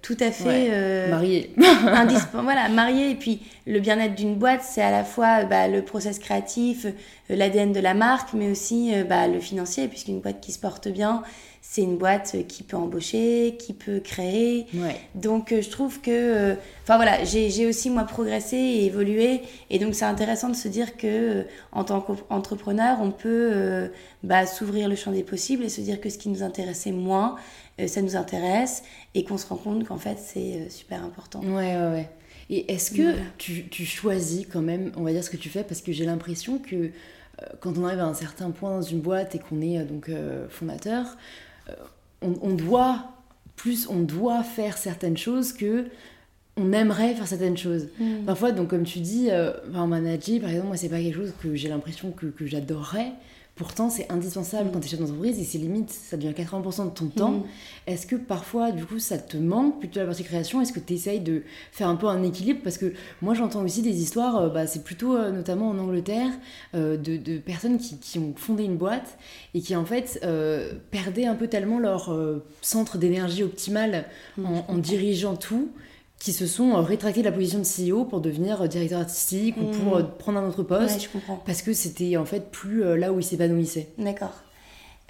[0.06, 1.52] tout à fait euh, marié.
[2.34, 3.10] voilà, marié.
[3.10, 6.92] Et puis le bien-être d'une boîte, c'est à la fois bah, le process créatif, euh,
[7.36, 10.90] l'ADN de la marque, mais aussi euh, bah, le financier, puisqu'une boîte qui se porte
[10.90, 11.24] bien,
[11.64, 14.68] c'est une boîte qui peut embaucher, qui peut créer.
[15.16, 19.42] Donc je trouve que, enfin voilà, j'ai aussi moi progressé et évolué,
[19.72, 23.90] et donc c'est intéressant de se dire que en tant qu'entrepreneur, on peut
[24.22, 27.36] bah, s'ouvrir le champ des possibles et se dire que ce qui nous intéressait moins,
[27.88, 28.84] ça nous intéresse
[29.14, 31.42] et qu'on se rend compte qu'en fait c'est euh, super important.
[31.42, 32.10] Ouais, ouais, ouais.
[32.50, 35.64] Et est-ce que tu, tu, choisis quand même, on va dire, ce que tu fais?
[35.64, 36.90] Parce que j'ai l'impression que euh,
[37.60, 40.12] quand on arrive à un certain point dans une boîte et qu'on est euh, donc
[40.50, 41.18] fondateur,
[42.22, 43.14] on, doit
[43.56, 45.86] plus, on doit faire certaines choses que
[46.56, 47.88] on aimerait faire certaines choses.
[48.00, 48.26] Mm.
[48.26, 51.56] Parfois, donc comme tu dis, un manager, par exemple, moi c'est pas quelque chose que
[51.56, 53.12] j'ai l'impression que, que j'adorerais.
[53.56, 56.90] Pourtant, c'est indispensable quand tu es chef d'entreprise et c'est limite, ça devient 80% de
[56.90, 57.32] ton temps.
[57.32, 57.44] Mm.
[57.88, 60.62] Est-ce que parfois, du coup, ça te manque plutôt la partie création?
[60.62, 62.60] Est-ce que tu essayes de faire un peu un équilibre?
[62.66, 62.92] Parce que
[63.22, 66.32] moi, j'entends aussi des histoires, euh, bah, c'est plutôt euh, notamment en Angleterre,
[66.74, 69.18] euh, de, personnes qui, ont fondé une boîte
[69.54, 70.20] et qui en fait
[70.92, 72.14] perdaient un peu tellement leur
[72.62, 74.06] centre d'énergie optimal
[74.38, 74.46] mm.
[74.68, 75.70] en dirigeant tout
[76.26, 79.56] qui se sont euh, rétractés de la position de CEO pour devenir euh, directeur artistique
[79.58, 80.00] ou pour mm.
[80.00, 81.04] euh, prendre un autre poste.
[81.04, 81.40] je comprends.
[81.46, 83.90] Parce que c'était en fait plus là où ils s'épanouissaient.
[84.00, 84.34] D'accord.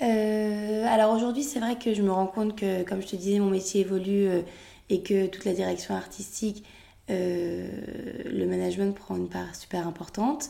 [0.02, 3.50] alors aujourd'hui, c'est vrai que je me rends compte que, comme je te disais, mon
[3.50, 4.28] métier évolue
[4.90, 6.66] et que toute la direction artistique,
[7.08, 10.50] le management prend une part super importante.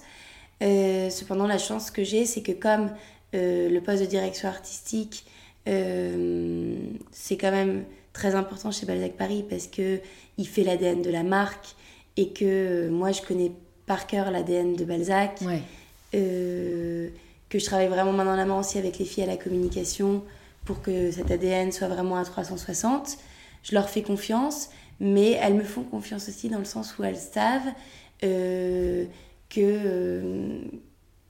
[0.61, 2.89] cependant, la chance que j'ai, c'est que comme
[3.33, 5.25] le poste de direction artistique,
[5.67, 7.83] c'est quand même
[8.15, 9.99] très important chez Balzac Paris parce que
[10.37, 11.75] il fait l'ADN de la marque
[12.15, 13.51] et que moi je connais
[13.85, 15.41] par cœur l'ADN de Balzac.
[16.13, 17.09] Euh,
[17.49, 20.23] que je travaille vraiment main dans la main aussi avec les filles à la communication
[20.63, 23.17] pour que cet ADN soit vraiment à 360.
[23.63, 27.17] Je leur fais confiance, mais elles me font confiance aussi dans le sens où elles
[27.17, 27.71] savent
[28.23, 29.05] euh,
[29.49, 30.59] que, euh,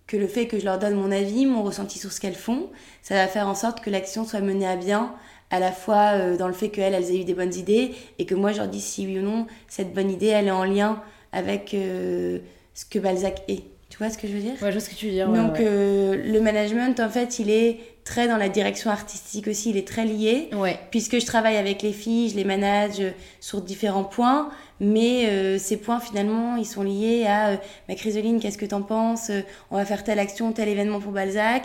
[0.07, 2.69] que le fait que je leur donne mon avis, mon ressenti sur ce qu'elles font,
[3.01, 5.13] ça va faire en sorte que l'action soit menée à bien
[5.51, 8.25] à la fois euh, dans le fait qu'elles, elles aient eu des bonnes idées et
[8.25, 10.65] que moi, je leur dis si oui ou non, cette bonne idée, elle est en
[10.65, 12.39] lien avec euh,
[12.73, 13.63] ce que Balzac est.
[13.89, 14.53] Tu vois ce que je veux dire?
[14.61, 15.29] Ouais, je vois ce que tu veux dire.
[15.29, 19.77] Donc, euh, le management, en fait, il est très dans la direction artistique aussi, il
[19.77, 20.49] est très lié.
[20.53, 20.77] Ouais.
[20.91, 23.01] Puisque je travaille avec les filles, je les manage
[23.39, 28.65] sur différents points, mais ces points, finalement, ils sont liés à ma Chrysoline, qu'est-ce que
[28.65, 29.31] t'en penses?
[29.71, 31.63] On va faire telle action, tel événement pour Balzac.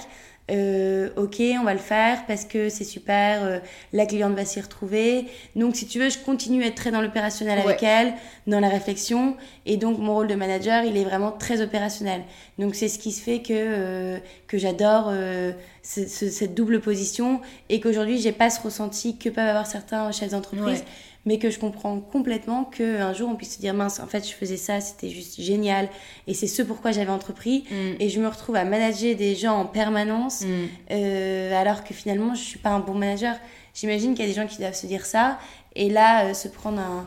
[0.50, 3.58] Euh, ok, on va le faire parce que c'est super, euh,
[3.92, 5.26] la cliente va s'y retrouver.
[5.54, 8.14] Donc, si tu veux, je continue à être très dans l'opérationnel avec elle,
[8.46, 9.36] dans la réflexion.
[9.66, 12.22] Et donc, mon rôle de manager, il est vraiment très opérationnel.
[12.58, 15.12] Donc, c'est ce qui se fait que, euh, que j'adore
[15.82, 20.84] cette double position et qu'aujourd'hui, j'ai pas ce ressenti que peuvent avoir certains chefs d'entreprise
[21.26, 24.32] mais que je comprends complètement qu'un jour on puisse se dire mince, en fait je
[24.32, 25.88] faisais ça, c'était juste génial
[26.26, 28.00] et c'est ce pourquoi j'avais entrepris mm.
[28.00, 30.46] et je me retrouve à manager des gens en permanence mm.
[30.92, 33.36] euh, alors que finalement je suis pas un bon manager.
[33.74, 35.38] J'imagine qu'il y a des gens qui doivent se dire ça
[35.76, 37.06] et là euh, se prendre un,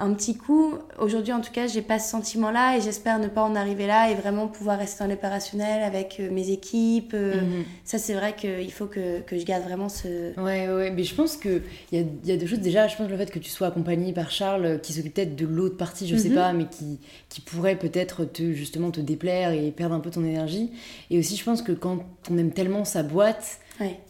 [0.00, 0.74] un petit coup.
[0.98, 4.10] Aujourd'hui, en tout cas, j'ai pas ce sentiment-là et j'espère ne pas en arriver là
[4.10, 7.12] et vraiment pouvoir rester dans l'opérationnel avec euh, mes équipes.
[7.14, 7.64] Euh, mhm.
[7.84, 10.38] Ça, c'est vrai qu'il faut que, que, je garde vraiment ce.
[10.40, 12.60] Ouais, ouais, mais je pense qu'il y a, y a deux choses.
[12.60, 15.14] Déjà, je pense que le fait que tu sois accompagnée par Charles, euh, qui s'occupe
[15.14, 16.34] peut-être de l'autre partie, je sais mhm.
[16.34, 20.24] pas, mais qui, qui pourrait peut-être te, justement te déplaire et perdre un peu ton
[20.24, 20.70] énergie.
[21.10, 23.60] Et aussi, je pense que quand on aime tellement sa boîte,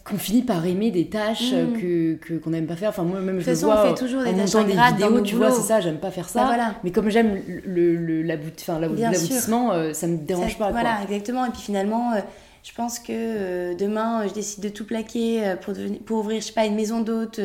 [0.03, 1.79] qu'on finit par aimer des tâches mm.
[1.79, 2.89] que qu'on n'aime pas faire.
[2.89, 5.61] Enfin, moi-même, je façon, vois on fait toujours des tâches des vidéos, tu vois, c'est
[5.61, 6.45] ça, j'aime pas faire ça.
[6.45, 10.71] Bah, Mais comme j'aime l'aboutissement, euh, ça me dérange pas.
[10.71, 11.45] Voilà, exactement.
[11.45, 12.19] Et puis finalement, euh,
[12.63, 15.73] je pense que euh, demain, je décide de tout plaquer pour,
[16.05, 17.39] pour ouvrir, je sais pas, une maison d'hôte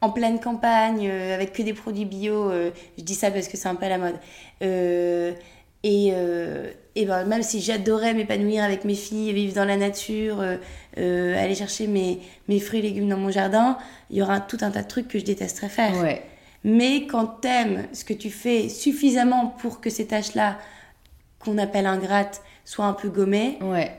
[0.00, 2.50] en pleine campagne avec que des produits bio.
[2.98, 4.16] je dis ça parce que c'est un peu à la mode
[5.84, 10.40] Et, euh, et ben, même si j'adorais m'épanouir avec mes filles, vivre dans la nature,
[10.40, 10.56] euh,
[10.98, 13.76] euh, aller chercher mes, mes fruits et légumes dans mon jardin,
[14.10, 15.94] il y aura tout un tas de trucs que je détesterais faire.
[16.00, 16.22] Ouais.
[16.64, 20.58] Mais quand t'aimes ce que tu fais suffisamment pour que ces tâches-là,
[21.38, 23.92] qu'on appelle ingrates, soient un peu gommées, Ouais.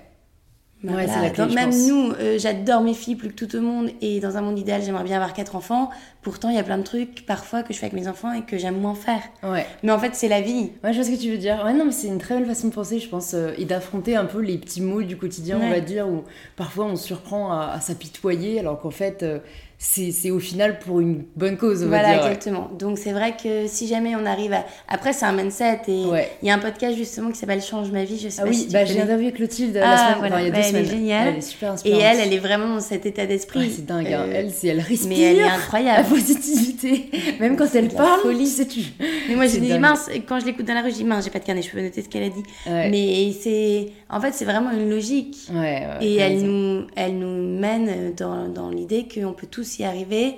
[0.83, 1.07] Ouais, voilà.
[1.07, 1.87] c'est la clé, même pense.
[1.87, 4.83] nous, euh, j'adore mes filles plus que tout le monde et dans un monde idéal,
[4.83, 5.89] j'aimerais bien avoir quatre enfants.
[6.21, 8.41] Pourtant, il y a plein de trucs parfois que je fais avec mes enfants et
[8.43, 9.21] que j'aime moins faire.
[9.41, 9.65] Ouais.
[9.81, 10.71] Mais en fait, c'est la vie.
[10.83, 11.63] Ouais, je vois ce que tu veux dire.
[11.65, 14.15] Ouais, non, mais c'est une très belle façon de penser, je pense, euh, et d'affronter
[14.15, 16.23] un peu les petits mots du quotidien, on va dire, où
[16.55, 19.39] parfois on se surprend à, à s'apitoyer, alors qu'en fait, euh,
[19.77, 22.23] c'est au final pour une bonne cause, on Voilà, va dire.
[22.23, 22.27] ouais.
[22.29, 22.69] exactement.
[22.79, 24.65] Donc c'est vrai que si jamais on arrive à...
[24.87, 26.29] Après, c'est un mindset et il Ouais.
[26.43, 28.55] y a un podcast justement qui s'appelle Change ma vie, je sais Ah pas oui,
[28.55, 30.35] si bah, j'ai interviewé Clotilde Ah, la semaine, voilà.
[30.35, 30.99] enfin, il y a Bah, deux elle est semaines.
[30.99, 31.27] géniale.
[31.29, 32.01] Elle est super Et inspirante.
[32.03, 33.59] elle, elle est vraiment dans cet état d'esprit.
[33.59, 34.25] Ouais, c'est dingue, hein.
[34.27, 35.09] Euh, elle, elle respire.
[35.09, 36.07] mais elle est La incroyable.
[36.09, 37.09] positivité.
[37.39, 38.47] Même quand elle la parle, folie.
[38.47, 38.81] sais tu.
[39.29, 41.31] Mais moi, j'ai dit mince, quand je l'écoute dans la rue, je dis mince, j'ai
[41.31, 42.43] pas de carnet, je peux noter ce qu'elle a dit.
[42.65, 42.89] Ouais.
[42.89, 43.87] Mais c'est.
[44.09, 45.37] En fait, c'est vraiment une logique.
[45.51, 49.85] Ouais, ouais, Et elle nous, elle nous mène dans, dans l'idée qu'on peut tous y
[49.85, 50.35] arriver,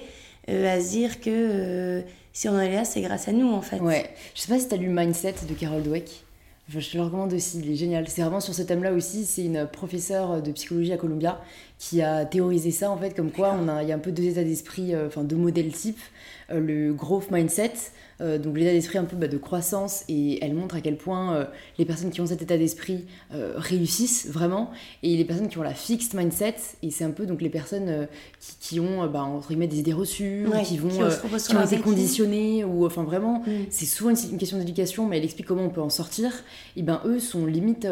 [0.49, 2.01] euh, à se dire que euh,
[2.33, 3.79] si on en est là, c'est grâce à nous, en fait.
[3.79, 4.09] Ouais.
[4.35, 6.23] Je sais pas si t'as lu Mindset de Carol Dweck.
[6.69, 8.07] Enfin, je te le recommande aussi, il est génial.
[8.09, 9.25] C'est vraiment sur ce thème-là aussi.
[9.25, 11.41] C'est une professeure de psychologie à Columbia
[11.79, 14.11] qui a théorisé ça en fait, comme quoi on a, il y a un peu
[14.11, 16.01] deux états d'esprit, euh, enfin deux modèles types.
[16.49, 17.73] Le growth mindset,
[18.21, 21.35] euh, donc l'état d'esprit un peu bah, de croissance, et elle montre à quel point
[21.35, 21.45] euh,
[21.77, 24.71] les personnes qui ont cet état d'esprit euh, réussissent vraiment,
[25.03, 28.07] et les personnes qui ont la fixed mindset, et c'est un peu donc les personnes
[28.39, 31.75] qui, qui ont bah, entre guillemets des idées reçues, ou qui vont qui ont été
[31.75, 31.79] acquis.
[31.79, 33.65] conditionnés, ou enfin vraiment Mm.
[33.69, 36.31] c'est souvent une, une question d'éducation, mais elle explique comment on peut en sortir.
[36.75, 37.87] Et ben eux sont limite,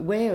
[0.00, 0.30] ouais,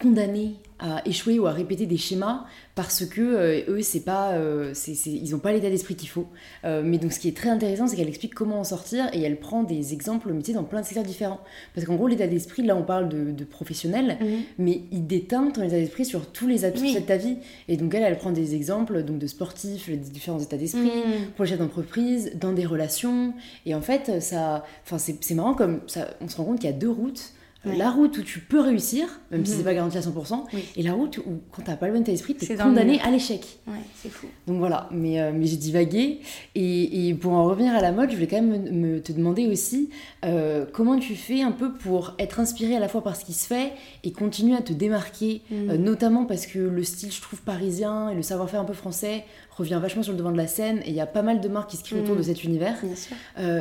[0.00, 4.72] condamnés à échouer ou à répéter des schémas parce que euh, eux, c'est pas, euh,
[4.74, 6.26] c'est, c'est- ils ont pas l'état d'esprit qu'il faut.
[6.66, 9.22] Euh, mais donc, ce qui est très intéressant, c'est qu'elle explique comment en sortir et
[9.22, 11.40] elle prend des exemples, tu sais, dans plein de secteurs différents.
[11.74, 14.26] Parce qu'en gros, l'état d'esprit, là, on parle de, de professionnel, Mhm.
[14.58, 16.94] mais il déteint ton état d'esprit sur tous les aspects Oui.
[16.94, 17.38] de ta vie.
[17.68, 21.30] Et donc, elle, elle prend des exemples donc de sportifs, les différents états d'esprit, Mhm.
[21.36, 23.32] pour les chefs d'entreprise, dans des relations.
[23.64, 26.68] Et en fait, ça, enfin, c'est, c'est marrant comme ça, on se rend compte qu'il
[26.68, 27.32] y a deux routes.
[27.74, 30.64] La route où tu peux réussir, même si c'est pas garanti à 100%, Oui.
[30.76, 33.58] et la route où, quand t'as pas le bon état d'esprit, t'es condamné à l'échec.
[33.66, 34.26] Ouais, c'est fou.
[34.46, 36.20] Donc voilà, mais, euh, mais j'ai divagué.
[36.54, 39.12] Et, et pour en revenir à la mode, je voulais quand même me, me- te
[39.12, 39.90] demander aussi
[40.24, 43.32] euh, comment tu fais un peu pour être inspiré à la fois par ce qui
[43.32, 43.72] se fait
[44.04, 48.14] et continuer à te démarquer, euh, notamment parce que le style, je trouve, parisien et
[48.14, 49.24] le savoir-faire un peu français
[49.56, 51.48] revient vachement sur le devant de la scène et il y a pas mal de
[51.48, 52.18] marques qui se créent autour Mhm.
[52.20, 52.76] de cet univers.
[52.82, 53.16] Bien sûr.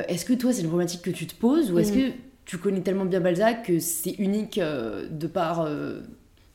[0.08, 2.12] Est-ce que toi, c'est une problématique que tu te poses ou est-ce que
[2.46, 6.02] tu connais tellement bien Balzac que c'est unique euh, de par, euh,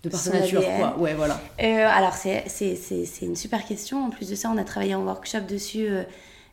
[0.02, 1.40] de par sa nature quoi Ouais, voilà.
[1.62, 4.04] Euh, alors, c'est- c'est c'est- c'est une super question.
[4.04, 6.02] En plus de ça, on a travaillé en workshop dessus euh,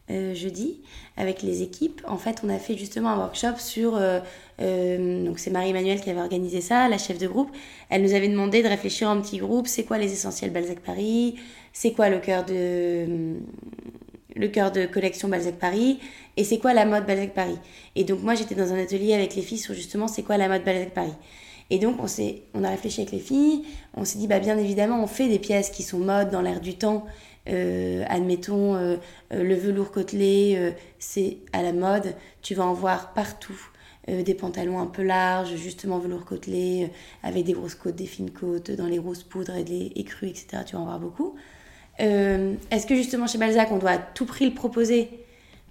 [0.09, 0.81] euh, jeudi
[1.17, 2.01] avec les équipes.
[2.07, 3.91] En fait, on a fait justement un workshop sur.
[4.59, 7.51] donc, c'est Marie-Emmanuelle qui avait organisé ça, la chef de groupe.
[7.89, 11.35] Elle nous avait demandé de réfléchir en petit groupe c'est quoi les essentiels Balzac Paris?
[11.73, 13.35] C'est quoi le cœur de.
[14.37, 15.99] Le cœur de collection Balzac Paris
[16.37, 17.57] et c'est quoi la mode Balzac Paris?
[17.95, 20.47] Et donc moi j'étais dans un atelier avec les filles sur justement c'est quoi la
[20.47, 21.15] mode Balzac Paris?
[21.69, 22.05] Et donc, on,
[22.53, 25.39] on a réfléchi avec les filles, on s'est dit, bah, bien évidemment, on fait des
[25.39, 27.05] pièces qui sont mode dans l'air du temps.
[27.49, 28.97] Euh, admettons, euh,
[29.33, 33.59] euh, le velours côtelé, c'est à la mode, tu vas en voir partout.
[34.07, 36.89] Des pantalons un peu larges, justement velours côtelé,
[37.23, 40.63] avec des grosses côtes, des fines côtes, dans les grosses poudres et les écrus, etc.
[40.65, 41.35] Tu vas en voir beaucoup.
[41.99, 45.09] Euh, Est-ce que justement chez Balzac, on doit à tout prix le proposer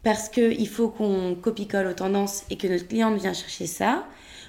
[0.03, 4.07] parce qu'il faut qu'on copie-colle aux tendances et que notre cliente vient chercher ça?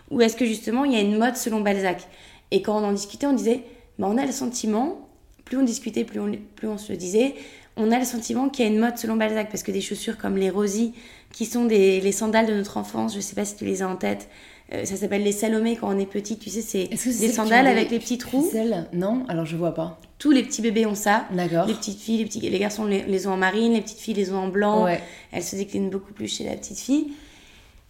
[0.10, 2.08] Ou est-ce que justement il y a une mode selon Balzac?
[2.52, 3.64] Et quand on en discutait, on disait,
[4.00, 5.08] bah, on a le sentiment,
[5.46, 7.36] plus on discutait, plus on, plus on se disait,
[7.76, 10.18] on a le sentiment qu'il y a une mode selon Balzac parce que des chaussures
[10.18, 10.94] comme les Rosy,
[11.32, 13.88] qui sont des, les sandales de notre enfance, je sais pas si tu les as
[13.88, 14.30] en tête,
[14.74, 17.68] euh, ça s'appelle les Salomé quand on est petit, tu sais, c'est c'est des sandales
[17.68, 18.44] avec les petits trous.
[18.44, 20.00] ficelles Non, alors je vois pas.
[20.20, 21.26] Tous les petits bébés ont ça.
[21.32, 21.68] D'accord.
[21.68, 24.16] Les petites filles, les, petits, les garçons les, les ont en marine, les petites filles
[24.16, 24.86] les ont en blanc.
[24.86, 25.02] Ouais.
[25.32, 27.14] Elles se déclinent beaucoup plus chez la petite fille.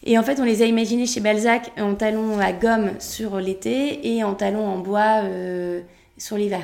[0.03, 4.15] Et en fait, on les a imaginées chez Balzac en talons à gomme sur l'été
[4.15, 5.81] et en talons en bois euh,
[6.17, 6.63] sur l'hiver.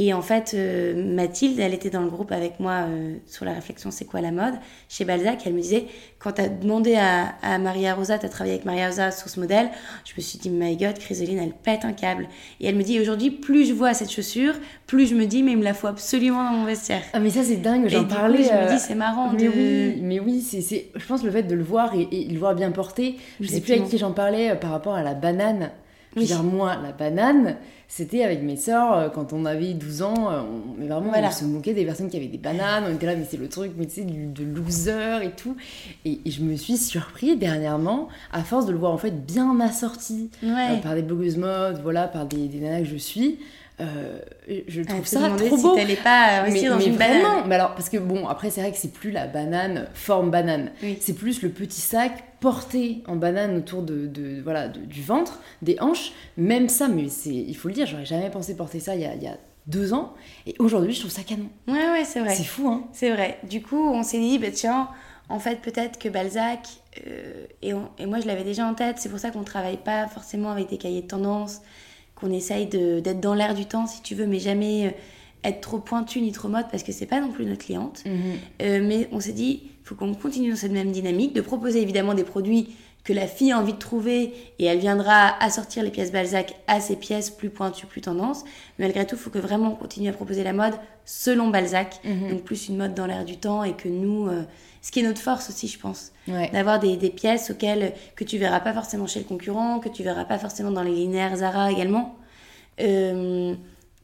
[0.00, 3.52] Et en fait, euh, Mathilde, elle était dans le groupe avec moi euh, sur la
[3.52, 4.54] réflexion c'est quoi la mode
[4.88, 5.42] chez Balzac.
[5.44, 5.86] Elle me disait,
[6.20, 9.28] quand tu as demandé à, à Maria Rosa, tu as travaillé avec Maria Rosa sur
[9.28, 9.70] ce modèle,
[10.04, 12.28] je me suis dit, my god, Chrysoline, elle pète un câble.
[12.60, 14.54] Et elle me dit, aujourd'hui, plus je vois cette chaussure,
[14.86, 17.02] plus je me dis, mais il me la faut absolument dans mon vestiaire.
[17.12, 18.44] Ah mais ça c'est dingue, j'en coup, parlais.
[18.44, 19.48] je me euh, dis, c'est marrant Mais de...
[19.48, 20.60] oui, mais oui, c'est,
[20.94, 23.16] je pense le fait de le voir et, et le voir bien porté.
[23.40, 23.88] Je sais plus avec Exactement.
[23.88, 25.70] qui j'en parlais par rapport à la banane.
[26.16, 30.02] Je veux dire, moi, la banane, c'était avec mes sœurs, euh, quand on avait 12
[30.02, 31.28] ans, euh, on, mais vraiment, Voilà.
[31.28, 33.48] on se moquait des personnes qui avaient des bananes, on était là, mais c'est le
[33.48, 35.56] truc, mais tu sais, du- de loser et tout.
[36.04, 39.58] Et, et je me suis surpris dernièrement, à force de le voir en fait bien
[39.60, 40.50] assorti Ouais.
[40.72, 43.38] euh, par des blogueuses mode, voilà, par des, des nanas que je suis.
[43.80, 44.18] Euh,
[44.66, 45.74] je trouve ça trop si beau.
[45.76, 47.44] t'allais pas Mais, investir dans mais une vraiment, banane.
[47.48, 50.70] mais alors, parce que bon, après, c'est vrai que c'est plus la banane forme banane.
[50.82, 50.98] Oui.
[51.00, 55.40] C'est plus le petit sac porté en banane autour de, de- voilà, de- du ventre,
[55.62, 56.12] des hanches.
[56.36, 59.06] Même ça, mais c'est, il faut le dire, j'aurais jamais pensé porter ça il y
[59.06, 59.36] a, il y a
[59.66, 60.14] deux ans.
[60.46, 61.48] Et aujourd'hui, je trouve ça canon.
[61.66, 62.34] Ouais, ouais, c'est vrai.
[62.34, 63.38] C'est fou, hein C'est vrai.
[63.48, 64.88] Du coup, on s'est dit, bah, tiens,
[65.28, 66.60] en fait, peut-être que Balzac,
[67.06, 69.44] euh, et, on- et moi je l'avais déjà en tête, c'est pour ça qu'on ne
[69.44, 71.60] travaille pas forcément avec des cahiers de tendance,
[72.18, 74.90] qu'on essaye d'être dans l'air du temps, si tu veux, mais jamais euh,
[75.44, 78.02] être trop pointu ni trop mode, parce que c'est pas non plus notre cliente.
[78.62, 81.80] Euh, mais on s'est dit, il faut qu'on continue dans cette même dynamique, de proposer
[81.80, 82.70] évidemment des produits
[83.04, 86.80] que la fille a envie de trouver et elle viendra assortir les pièces Balzac à
[86.80, 88.42] ses pièces plus pointues, plus tendance.
[88.78, 90.74] Mais malgré tout, il faut que vraiment on continue à proposer la mode
[91.06, 92.30] selon Balzac, Mhm.
[92.30, 94.42] donc plus une mode dans l'air du temps et que nous, euh,
[94.88, 96.48] ce qui est notre force aussi, je pense, Ouais.
[96.50, 100.02] d'avoir des, des pièces auxquelles que tu verras pas forcément chez le concurrent, que tu
[100.02, 102.16] verras pas forcément dans les linéaires Zara également.
[102.80, 103.54] Euh,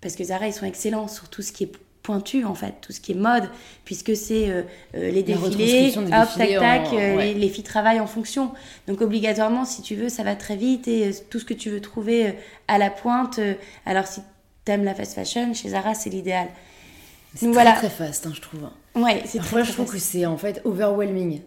[0.02, 2.92] parce que Zara, ils sont excellents sur tout ce qui est pointu en fait, tout
[2.92, 3.48] ce qui est mode,
[3.86, 4.62] puisque c'est euh,
[4.94, 7.16] euh, les défilés, hop, tac défilés tac, en- ouais.
[7.32, 8.52] les, les filles travaillent en fonction.
[8.86, 11.80] Donc obligatoirement, si tu veux, ça va très vite et tout ce que tu veux
[11.80, 12.34] trouver
[12.68, 13.40] à la pointe.
[13.86, 14.20] alors si
[14.66, 16.48] t'aimes la fast fashion, chez Zara, c'est l'idéal.
[17.34, 17.76] C'est Donc très, voilà.
[17.76, 18.60] très fast, hein, je trouve.
[18.94, 21.40] Ouais, c'est Parfois, très, je très trouve que c'est en fait overwhelming.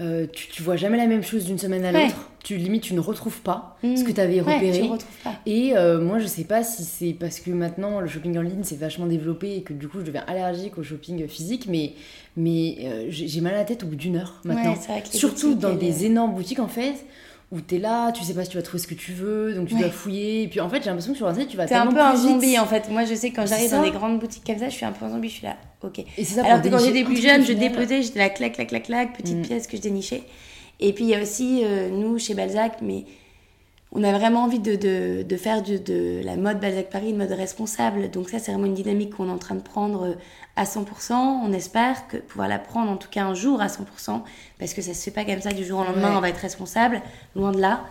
[0.00, 2.06] Euh, tu, tu vois jamais la même chose d'une semaine à Ouais.
[2.06, 2.30] l'autre.
[2.42, 3.96] Tu limite, tu ne retrouves pas Mm.
[3.96, 4.78] ce que tu avais Ouais, repéré.
[4.80, 5.34] tu le retrouves pas.
[5.46, 8.64] Et euh, moi, je sais pas si c'est parce que maintenant le shopping en ligne
[8.64, 11.92] s'est vachement développé et que du coup je deviens allergique au shopping physique, mais,
[12.36, 14.72] mais euh, j'ai mal à la tête au bout d'une heure maintenant.
[14.74, 16.94] Ouais, Surtout dans des énormes boutiques en fait,
[17.54, 19.68] où t'es là, tu sais pas si tu vas trouver ce que tu veux, donc
[19.68, 19.80] tu Ouais.
[19.80, 20.42] dois fouiller.
[20.42, 22.12] Et puis en fait, j'ai l'impression que sur internet, tu vas T'es un peu un
[22.14, 22.22] vite.
[22.22, 22.90] zombie en fait.
[22.90, 24.92] Moi je sais que quand j'arrive dans des grandes boutiques comme ça, je suis un
[24.92, 26.00] peu un zombie, je suis là, ok.
[26.00, 27.72] Et c'est ça Alors que quand j'étais plus jeune, je final.
[27.72, 29.42] dépetais, j'étais là clac, clac, clac, clac, petite Mm.
[29.42, 30.22] pièce que je dénichais.
[30.80, 33.04] Et puis il y a aussi euh, nous chez Balzac, mais
[33.96, 37.16] on a vraiment envie de, de, de faire de, de la mode Balzac Paris une
[37.18, 38.10] mode responsable.
[38.10, 40.14] Donc ça c'est vraiment une dynamique qu'on est en train de prendre euh,
[40.56, 41.12] à 100%.
[41.12, 44.22] On espère que pouvoir la prendre en tout cas un jour à 100%,
[44.58, 46.16] parce que ça se fait pas comme ça du jour au lendemain, Ouais.
[46.16, 47.02] on va être responsable,
[47.36, 47.84] loin de là.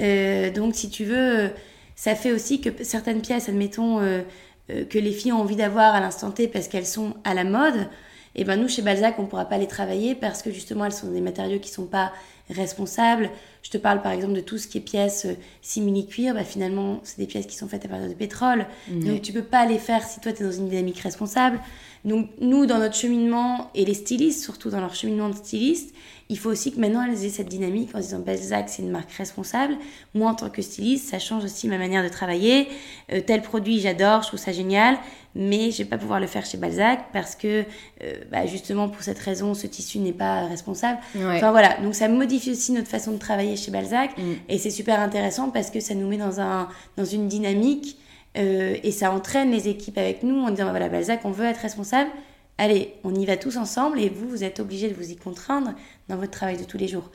[0.00, 1.48] Euh, donc si tu veux, euh,
[1.96, 4.22] ça fait aussi que certaines pièces, admettons, euh,
[4.70, 7.42] euh, que les filles ont envie d'avoir à l'instant T parce qu'elles sont à la
[7.44, 7.88] mode,
[8.36, 11.08] et ben nous chez Balzac on pourra pas les travailler parce que justement elles sont
[11.10, 12.12] des matériaux qui sont pas
[12.50, 13.30] responsables.
[13.62, 17.00] Je te parle par exemple de tout ce qui est pièces euh, simili-cuir, bah finalement
[17.02, 19.78] c'est des pièces qui sont faites à partir de pétrole, donc tu peux pas les
[19.78, 21.60] faire si toi tu es dans une dynamique responsable.
[22.04, 25.94] Donc nous dans notre cheminement et les stylistes surtout dans leur cheminement de styliste,
[26.28, 28.90] il faut aussi que maintenant elles aient cette dynamique en se disant Balzac c'est une
[28.90, 29.76] marque responsable.
[30.14, 32.68] Moi en tant que styliste ça change aussi ma manière de travailler.
[33.12, 34.96] Euh, tel produit j'adore, je trouve ça génial,
[35.38, 37.64] mais je vais pas pouvoir le faire chez Balzac parce que
[38.02, 40.98] euh, bah, justement pour cette raison ce tissu n'est pas responsable.
[41.14, 41.36] Ouais.
[41.36, 44.32] Enfin voilà, donc ça modifie aussi notre façon de travailler chez Balzac Mm.
[44.48, 47.98] et c'est super intéressant parce que ça nous met dans, un, dans une dynamique
[48.36, 51.46] euh, et ça entraîne les équipes avec nous en disant bah voilà Balzac on veut
[51.46, 52.10] être responsable,
[52.58, 55.72] allez on y va tous ensemble et vous vous êtes obligés de vous y contraindre
[56.08, 57.10] dans votre travail de tous les jours.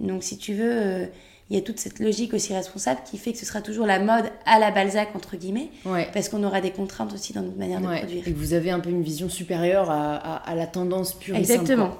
[0.00, 1.06] Donc si tu veux, euh,
[1.50, 3.98] il y a toute cette logique aussi responsable qui fait que ce sera toujours la
[3.98, 6.08] mode à la Balzac entre guillemets Ouais.
[6.14, 8.26] parce qu'on aura des contraintes aussi dans notre manière de produire.
[8.26, 11.36] Et que vous avez un peu une vision supérieure à, à- à la tendance pure
[11.36, 11.98] et simple, Exactement.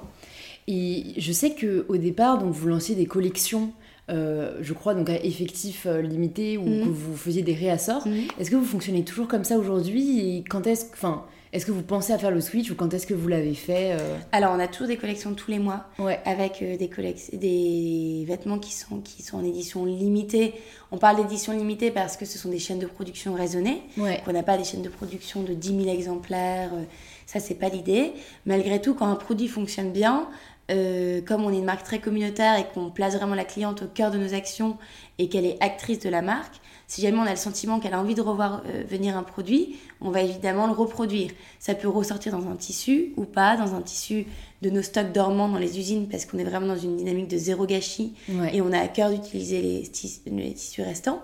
[0.67, 3.71] Et je sais que au départ, donc vous lanciez des collections,
[4.09, 6.83] euh, je crois donc à effectif euh, limité ou Mhm.
[6.85, 8.07] que vous faisiez des réassorts.
[8.07, 8.21] Mhm.
[8.39, 10.37] Est-ce que vous fonctionnez toujours comme ça aujourd'hui?
[10.37, 11.23] Et quand est-ce, enfin,
[11.55, 13.93] est-ce que vous pensez à faire le switch ou quand est-ce que vous l'avez fait
[13.93, 15.85] euh Alors on a toujours des collections tous les mois.
[15.99, 16.19] Ouais.
[16.25, 16.89] avec euh, des,
[17.37, 20.53] des vêtements qui sont, qui sont en édition limitée.
[20.91, 23.81] On parle d'édition limitée parce que ce sont des chaînes de production raisonnées.
[23.97, 24.21] Ouais.
[24.25, 26.71] qu'on n'a pas des chaînes de production de 10 000 exemplaires.
[26.73, 26.83] euh,
[27.25, 28.11] Ça, c'est pas l'idée.
[28.45, 30.27] Malgré tout, quand un produit fonctionne bien,
[30.71, 33.87] euh, comme on est une marque très communautaire et qu'on place vraiment la cliente au
[33.87, 34.77] cœur de nos actions
[35.19, 36.55] et qu'elle est actrice de la marque,
[36.87, 39.75] si jamais on a le sentiment qu'elle a envie de revoir euh, venir un produit,
[40.01, 41.31] on va évidemment le reproduire.
[41.59, 44.25] Ça peut ressortir dans un tissu ou pas, dans un tissu
[44.61, 47.37] de nos stocks dormants dans les usines parce qu'on est vraiment dans une dynamique de
[47.37, 48.55] zéro gâchis Ouais.
[48.55, 51.21] et on a à cœur d'utiliser les, tis- les tissus restants.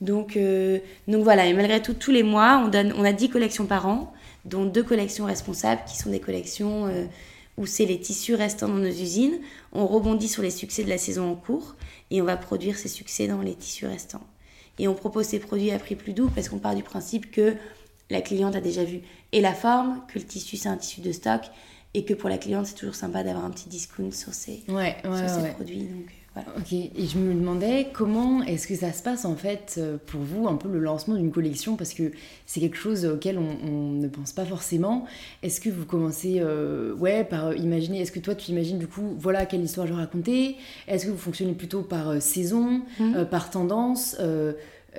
[0.00, 0.78] Donc, euh,
[1.08, 3.86] donc voilà, et malgré tout, tous les mois, on, donne, on a 10 collections par
[3.86, 4.12] an,
[4.44, 6.86] dont deux collections responsables qui sont des collections
[7.58, 9.38] où c'est les tissus restants dans nos usines.
[9.72, 11.76] On rebondit sur les succès de la saison en cours
[12.10, 14.26] et on va produire ces succès dans les tissus restants.
[14.78, 17.54] Et on propose ces produits à prix plus doux parce qu'on part du principe que
[18.10, 19.00] la cliente a déjà vu
[19.32, 21.42] et la forme, que le tissu c'est un tissu de stock
[21.94, 24.96] et que pour la cliente c'est toujours sympa d'avoir un petit discount sur ces, Ouais,
[25.04, 25.52] ouais, sur ces ouais.
[25.52, 25.84] produits.
[25.84, 29.76] Donc, euh, Ok, et je me demandais comment est-ce que ça se passe en fait
[29.78, 32.12] euh, pour vous, un peu le lancement d'une collection, parce que
[32.46, 35.06] c'est quelque chose auquel on, ne pense pas forcément.
[35.42, 39.14] Est-ce que vous commencez euh, ouais, par imaginer, est-ce que toi tu imagines du coup,
[39.18, 40.56] voilà quelle histoire je raconter?
[40.88, 43.24] Est-ce que vous fonctionnez plutôt par euh, saison, mmh.
[43.30, 44.52] par tendance euh,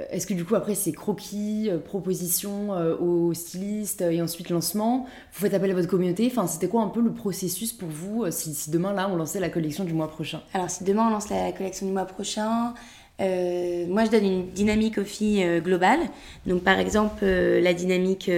[0.10, 5.06] est-ce que du coup après c'est croquis, euh, propositions euh, aux stylistes et ensuite lancement?
[5.34, 6.28] Vous faites appel à votre communauté?
[6.32, 9.50] Enfin c'était quoi un peu le processus pour vous si, demain là on lançait la
[9.50, 10.42] collection du mois prochain?
[10.54, 12.74] Alors si demain on lance la collection du mois prochain,
[13.20, 16.00] moi je donne une dynamique aux filles globale.
[16.48, 18.32] Donc par exemple la dynamique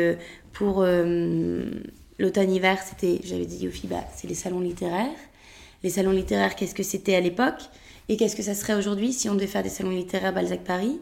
[0.51, 0.85] pour
[2.19, 5.07] l'automne-hiver c'était, j'avais dit aux filles, bah, c'est les salons littéraires.
[5.83, 7.61] Les salons littéraires qu'est-ce que c'était à l'époque?
[8.09, 10.99] Et qu'est-ce que ça serait aujourd'hui si on devait faire des salons littéraires Balzac Paris?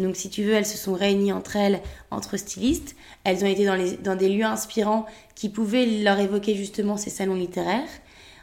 [0.00, 1.80] Donc, si tu veux, elles se sont réunies entre elles,
[2.10, 2.96] entre stylistes.
[3.24, 7.88] Elles ont été dans, des lieux inspirants qui pouvaient leur évoquer justement ces salons littéraires.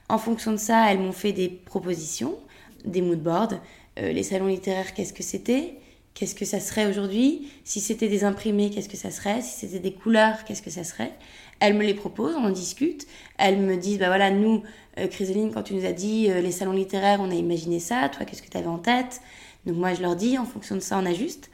[0.09, 2.37] En fonction de ça, elles m'ont fait des propositions,
[2.85, 3.59] des moodboards.
[3.99, 5.75] Euh, les salons littéraires, qu'est-ce que c'était?
[6.13, 7.51] Qu'est-ce que ça serait aujourd'hui?
[7.63, 9.41] Si c'était des imprimés, qu'est-ce que ça serait?
[9.41, 11.11] Si c'était des couleurs, qu'est-ce que ça serait?
[11.59, 13.07] Elles me les proposent, on en discute.
[13.37, 14.63] Elles me disent, bah voilà, nous,
[14.99, 18.09] euh, Chrysaline, quand tu nous as dit euh, les salons littéraires, on a imaginé ça.
[18.09, 19.21] Toi, qu'est-ce que tu avais en tête?
[19.65, 21.49] Donc moi, je leur dis, en fonction de ça, on ajuste.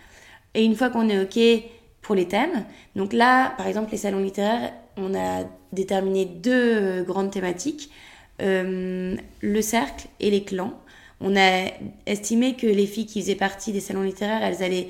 [0.54, 1.64] Et une fois qu'on est OK
[2.02, 7.04] pour les thèmes, donc là, par exemple, les salons littéraires, on a déterminé deux euh,
[7.04, 7.90] grandes thématiques,
[8.42, 10.74] euh, le cercle et les clans.
[11.20, 11.68] On a
[12.06, 14.90] estimé que les filles qui faisaient partie des salons littéraires, elles allaient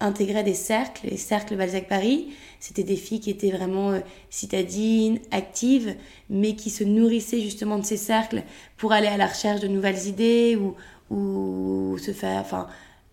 [0.00, 2.28] intégrer des cercles, les cercles Balzac Paris.
[2.60, 5.96] C'était des filles qui étaient vraiment euh, citadines, actives,
[6.30, 8.42] mais qui se nourrissaient justement de ces cercles
[8.76, 10.74] pour aller à la recherche de nouvelles idées ou,
[11.10, 12.68] ou se faire, enfin,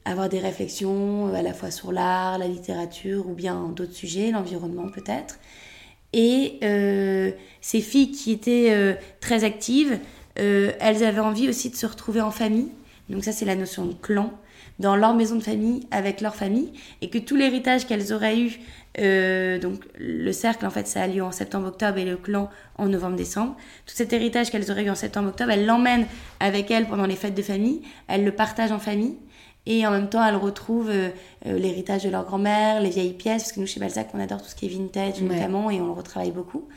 [0.05, 4.31] avoir des réflexions euh, à la fois sur l'art, la littérature ou bien d'autres sujets,
[4.31, 5.39] l'environnement peut-être.
[6.13, 9.99] Et euh, ces filles qui étaient euh, très actives,
[10.37, 12.67] elles avaient envie aussi de se retrouver en famille.
[13.09, 14.33] Donc ça, c'est la notion de clan
[14.79, 18.59] dans leur maison de famille avec leur famille et que tout l'héritage qu'elles auraient eu
[18.99, 22.87] euh, donc le cercle, en fait, ça a lieu en septembre-octobre et le clan en
[22.87, 23.55] novembre-décembre.
[23.85, 26.05] Tout cet héritage qu'elles auraient eu en septembre-octobre, elles l'emmènent
[26.39, 29.15] avec elles pendant les fêtes de famille, elles le partagent en famille.
[29.67, 31.09] Et en même temps, elles retrouvent euh,
[31.47, 34.41] euh, l'héritage de leur grand-mère, les vieilles pièces, parce que nous, chez Balzac, on adore
[34.41, 36.67] tout ce qui est vintage, notamment, et on le retravaille beaucoup.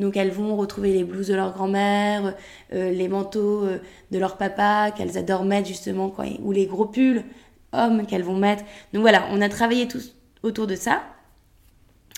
[0.00, 2.34] Donc elles vont retrouver les blouses de leur grand-mère,
[2.72, 3.66] les manteaux
[4.10, 7.24] de leur papa qu'elles adorent mettre justement, ou les gros pulls
[7.72, 8.64] hommes qu'elles vont mettre.
[8.92, 10.00] Donc voilà, on a travaillé tout
[10.42, 11.02] autour de ça.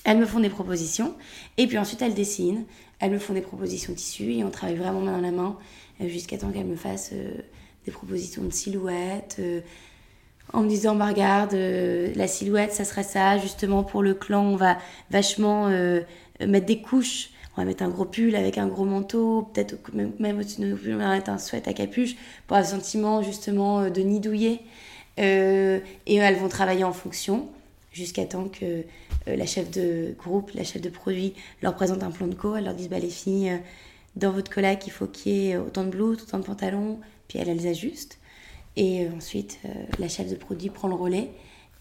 [0.05, 1.15] Elles me font des propositions
[1.59, 2.65] et puis ensuite elles dessinent.
[2.99, 5.59] Elles me font des propositions tissus et on travaille vraiment main dans la main
[6.01, 7.33] euh, jusqu'à temps qu'elles me fassent euh,
[7.85, 9.37] des propositions de silhouettes.
[9.39, 9.61] Euh,
[10.53, 14.57] en me disant, bah, regarde, la silhouette, ça serait ça, justement pour le clan, on
[14.57, 14.77] va
[15.09, 15.69] vachement
[16.41, 17.31] mettre des couches.
[17.57, 20.77] On va mettre un gros pull avec un gros manteau, peut-être même, au-dessus de nos
[20.77, 24.61] pulls, on va mettre un sweat à capuche pour le sentiment justement de nidouiller.
[25.19, 27.49] et elles vont travailler en fonction
[27.93, 28.85] jusqu'à temps que
[29.29, 32.57] euh, la chef de groupe, la chef de produit leur présente un plan de co.
[32.57, 33.59] Elle leur dit bah, les filles, euh,
[34.17, 36.99] dans votre collègue, il faut qu'il y ait autant de blouses, autant de pantalons.
[37.29, 38.19] Puis elle, les ajuste.
[38.77, 39.59] Et euh, ensuite,
[39.99, 41.31] la chef de produit prend le relais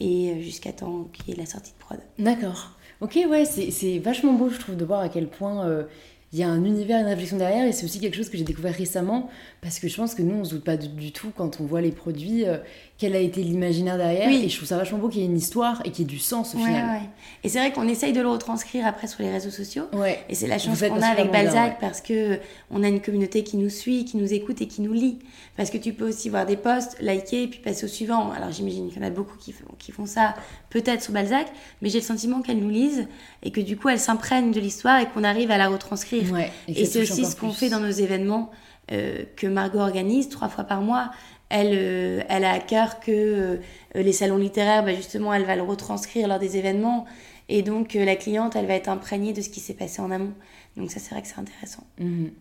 [0.02, 2.00] et jusqu'à temps qu'il y ait la sortie de prod.
[2.18, 2.72] D'accord.
[3.02, 5.86] Ok, ouais, c'est vachement beau, je trouve, de voir à quel point
[6.34, 8.46] il y a un univers, une réflexion derrière, et c'est aussi quelque chose que j'ai
[8.46, 9.30] découvert récemment,
[9.60, 11.82] parce que je pense que nous, on se doute pas du, tout quand on voit
[11.82, 12.58] les produits, euh,
[12.98, 15.38] quel a été l'imaginaire derrière, et je trouve ça vachement beau qu'il y ait une
[15.38, 17.02] histoire et qu'il y ait du sens au final.
[17.44, 19.86] Et c'est vrai qu'on essaye de le retranscrire après sur les réseaux sociaux,
[20.30, 23.58] et c'est la chance qu'on a avec Balzac, parce que on a une communauté qui
[23.58, 25.20] nous suit, qui nous écoute et qui nous lit.
[25.58, 28.32] Parce que tu peux aussi voir des posts, liker, puis passer au suivant.
[28.32, 30.34] Alors j'imagine qu'il y en a beaucoup qui, qui font ça,
[30.70, 31.48] peut-être sur Balzac,
[31.82, 33.08] mais j'ai le sentiment qu'elles nous lisent,
[33.44, 36.21] et que du coup, elles s'imprègnent de l'histoire et qu'on arrive à la retranscrire
[36.68, 38.52] et, c'est aussi ce qu'on fait dans nos événements
[38.92, 41.12] euh, que Margot organise trois fois par mois.
[41.50, 43.58] Elle, euh, elle a à cœur que euh,
[43.96, 47.06] les salons littéraires, bah, justement, elle va le retranscrire lors des événements.
[47.50, 50.34] Et donc, la cliente, elle va être imprégnée de ce qui s'est passé en amont.
[50.78, 51.84] Donc, ça, c'est vrai que c'est intéressant.
[52.00, 52.32] Mhm.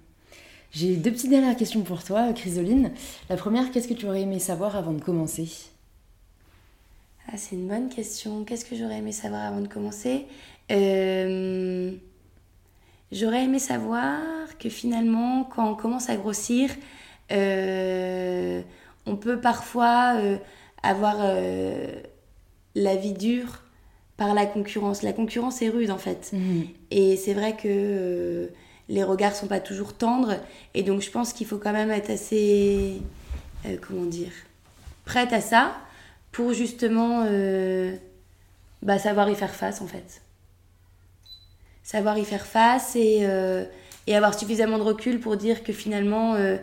[0.72, 2.92] J'ai deux petites dernières questions pour toi, Chrysoline.
[3.28, 5.48] La première, qu'est-ce que tu aurais aimé savoir avant de commencer?
[7.26, 8.44] Ah, C'est une bonne question.
[8.44, 10.26] Qu'est-ce que j'aurais aimé savoir avant de commencer?
[10.70, 11.92] Euh...
[13.12, 14.20] J'aurais aimé savoir
[14.58, 16.70] que finalement, quand on commence à grossir,
[17.32, 18.62] euh,
[19.06, 20.36] on peut parfois euh,
[20.82, 21.92] avoir euh,
[22.76, 23.62] la vie dure
[24.16, 25.02] par la concurrence.
[25.02, 26.30] La concurrence est rude en fait.
[26.32, 26.68] Mhm.
[26.92, 28.48] Et c'est vrai que
[28.88, 30.36] les regards sont pas toujours tendres.
[30.74, 33.02] Et donc je pense qu'il faut quand même être assez,
[33.80, 34.32] comment dire,
[35.04, 35.76] prête à ça
[36.30, 37.24] pour justement
[38.82, 40.22] bah, savoir y faire face en fait
[41.90, 43.64] savoir y faire face et, euh,
[44.06, 46.56] et, avoir suffisamment de recul pour dire que finalement, euh,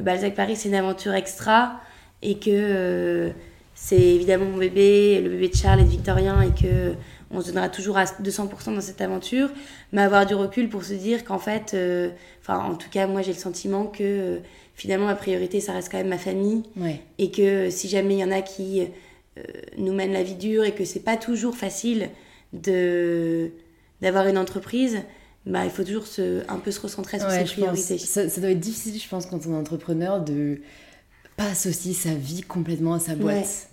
[0.00, 1.80] Balzac Paris, c'est une aventure extra
[2.22, 3.32] et que
[3.74, 6.94] c'est évidemment mon bébé, le bébé de Charles et de Victorien, et que
[7.32, 9.48] on se donnera toujours à 200% dans cette aventure,
[9.92, 12.10] mais avoir du recul pour se dire qu'en fait, euh,
[12.40, 14.38] enfin en tout cas moi j'ai le sentiment que euh,
[14.74, 16.62] finalement ma priorité ça reste quand même ma famille,
[17.18, 18.82] et que si jamais il y en a qui
[19.38, 19.42] euh,
[19.78, 22.10] nous mènent la vie dure et que c'est pas toujours facile
[22.52, 23.50] de
[24.02, 24.98] d'avoir une entreprise,
[25.46, 27.98] bah, il faut toujours se, un peu se recentrer sur ses priorités.
[27.98, 30.60] Ça, ça, doit être difficile, je pense, quand on est entrepreneur, de
[31.36, 33.68] pas associer sa vie complètement à sa boîte.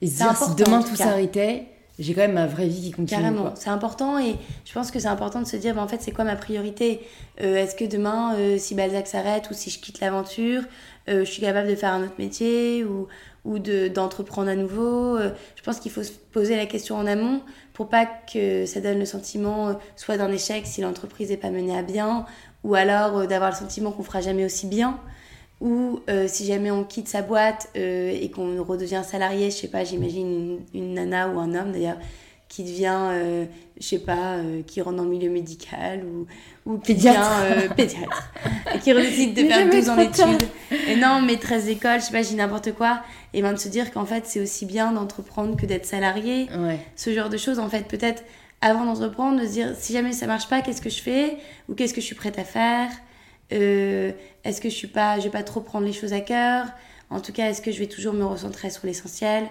[0.00, 1.66] Et se dire, si demain tout s'arrêtait,
[1.98, 3.20] j'ai quand même ma vraie vie qui continue.
[3.20, 6.00] Carrément, c'est important et je pense que c'est important de se dire, bah, en fait,
[6.00, 7.00] c'est quoi ma priorité?
[7.40, 10.62] Euh, Est-ce que demain, euh, si Balzac s'arrête ou si je quitte l'aventure,
[11.08, 13.08] euh, je suis capable de faire un autre métier ou,
[13.44, 15.18] ou d'entreprendre à nouveau.
[15.18, 17.40] Je pense qu'il faut se poser la question en amont
[17.72, 21.76] pour pas que ça donne le sentiment soit d'un échec si l'entreprise n'est pas menée
[21.76, 22.26] à bien
[22.64, 24.98] ou alors d'avoir le sentiment qu'on fera jamais aussi bien
[25.60, 29.68] ou euh, si jamais on quitte sa boîte euh, et qu'on redevient salarié, je sais
[29.68, 31.98] pas, j'imagine une, nana ou un homme d'ailleurs,
[32.48, 33.44] qui devient, euh,
[33.78, 36.26] je sais pas, qui rentre dans le milieu médical ou,
[36.64, 37.42] ou qui pédiatre.
[37.42, 38.32] devient pédiatre,
[38.74, 40.48] et qui décide de faire 12 ans d'études.
[40.88, 43.02] Et non, maîtresse d'école, je sais pas, j'ai n'importe quoi.
[43.34, 46.48] Et bien de se dire qu'en fait, c'est aussi bien d'entreprendre que d'être salarié.
[46.96, 48.22] Ce genre de choses, en fait, peut-être
[48.60, 51.38] avant d'entreprendre, de se dire si jamais ça marche pas, qu'est-ce que je fais?
[51.68, 52.90] Ou qu'est-ce que je suis prête à faire?
[53.52, 54.12] Euh,
[54.44, 56.66] est-ce que je suis pas, je vais pas trop prendre les choses à cœur?
[57.10, 59.48] En tout cas, est-ce que je vais toujours me recentrer sur l'essentiel?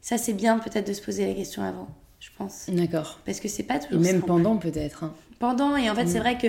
[0.00, 1.88] Ça, c'est bien peut-être de se poser la question avant,
[2.26, 2.66] je pense.
[2.68, 3.20] D'accord.
[3.24, 4.04] Parce que c'est pas toujours.
[4.04, 5.04] Et même pendant peut-être.
[5.04, 5.14] Hein.
[5.38, 6.22] Pendant et en fait, c'est mm.
[6.22, 6.48] vrai que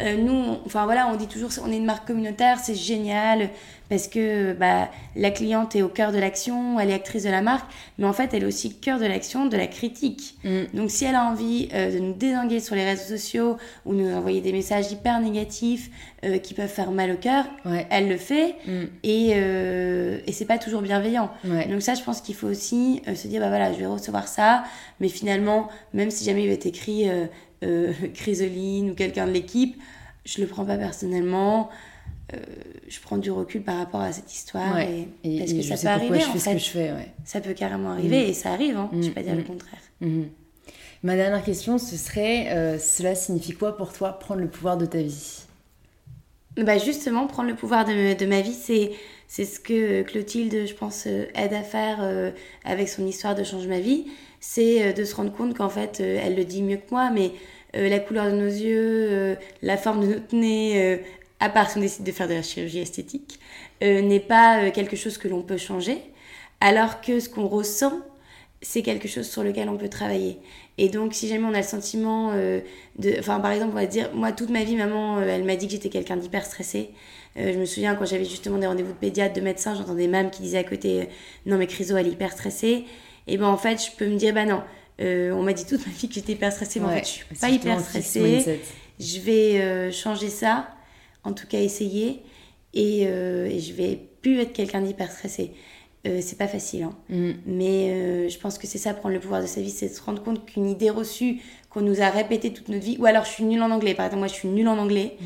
[0.00, 3.50] euh, nous, enfin voilà, on dit toujours, on est une marque communautaire, c'est génial
[3.88, 7.40] parce que bah, la cliente est au cœur de l'action, elle est actrice de la
[7.40, 10.36] marque, mais en fait, elle est aussi au cœur de l'action, de la critique.
[10.44, 10.64] Mm.
[10.74, 14.14] Donc, si elle a envie euh, de nous désinguer sur les réseaux sociaux ou nous
[14.14, 15.90] envoyer des messages hyper négatifs
[16.24, 17.46] euh, qui peuvent faire mal au cœur,
[17.90, 18.84] elle le fait mm.
[19.04, 21.30] et, et c'est pas toujours bienveillant.
[21.44, 24.64] Donc, ça, je pense qu'il faut aussi se dire, bah voilà, je vais recevoir ça,
[25.00, 27.08] mais finalement, même si jamais il va être écrit
[27.64, 29.76] euh, Chrysoline ou quelqu'un de l'équipe,
[30.24, 31.70] je le prends pas personnellement.
[32.34, 32.36] Euh,
[32.88, 36.24] je prends du recul par rapport à cette histoire et, parce que ça peut arriver
[36.24, 36.58] en fait.
[36.58, 36.92] Je fais,
[37.24, 38.30] Ça peut carrément arriver mm.
[38.30, 39.46] et ça arrive, hein, je vais pas dire le mm.
[39.46, 39.80] contraire.
[40.02, 40.22] Mm.
[41.04, 44.84] Ma dernière question, ce serait euh, cela signifie quoi pour toi prendre le pouvoir de
[44.84, 45.44] ta vie?
[46.58, 48.92] Bah justement, prendre le pouvoir de, de ma vie, c'est
[49.26, 52.00] c'est ce que Clotilde, je pense, aide à faire
[52.64, 54.06] avec son histoire de Change ma vie
[54.40, 57.10] c'est euh, de se rendre compte qu'en fait, euh, elle le dit mieux que moi,
[57.10, 57.32] mais
[57.76, 60.98] euh, la couleur de nos yeux, la forme de notre nez,
[61.40, 63.38] à part si on décide de faire de la chirurgie esthétique,
[63.82, 65.98] n'est pas quelque chose que l'on peut changer,
[66.60, 67.92] alors que ce qu'on ressent,
[68.62, 70.38] c'est quelque chose sur lequel on peut travailler.
[70.78, 73.18] Et donc, si jamais on a le sentiment de.
[73.18, 75.72] Enfin, par exemple, on va dire, moi, toute ma vie, maman, elle m'a dit que
[75.72, 76.90] j'étais quelqu'un d'hyper stressé.
[77.36, 80.40] je me souviens, quand j'avais justement des rendez-vous de pédiatre, de médecins, j'entendais même qui
[80.40, 81.08] disait à côté
[81.44, 82.86] Non, mais Chryso, elle est hyper stressée
[83.28, 84.62] et ben en fait, je peux me dire, bah non,
[85.00, 87.10] euh, on m'a dit toute ma vie que j'étais hyper stressée, mais en fait, je
[87.10, 88.60] suis pas hyper stressée.
[88.98, 90.68] Je vais euh, changer ça,
[91.22, 92.22] en tout cas essayer,
[92.74, 95.52] et, euh, et je vais plus être quelqu'un d'hyper stressé.
[96.04, 96.96] c'est pas facile, hein.
[97.10, 97.32] Mm.
[97.46, 100.22] mais je pense que c'est ça, prendre le pouvoir de sa vie, c'est se rendre
[100.22, 103.44] compte qu'une idée reçue qu'on nous a répétée toute notre vie, ou alors je suis
[103.44, 105.16] nulle en anglais, par exemple, moi je suis nulle en anglais.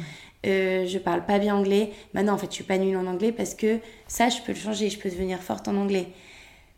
[0.45, 1.93] je parle pas bien anglais.
[2.15, 3.79] Maintenant, en fait, je suis pas nulle en anglais parce que
[4.09, 4.91] ça, je peux le changer.
[4.91, 6.09] Je peux devenir forte en anglais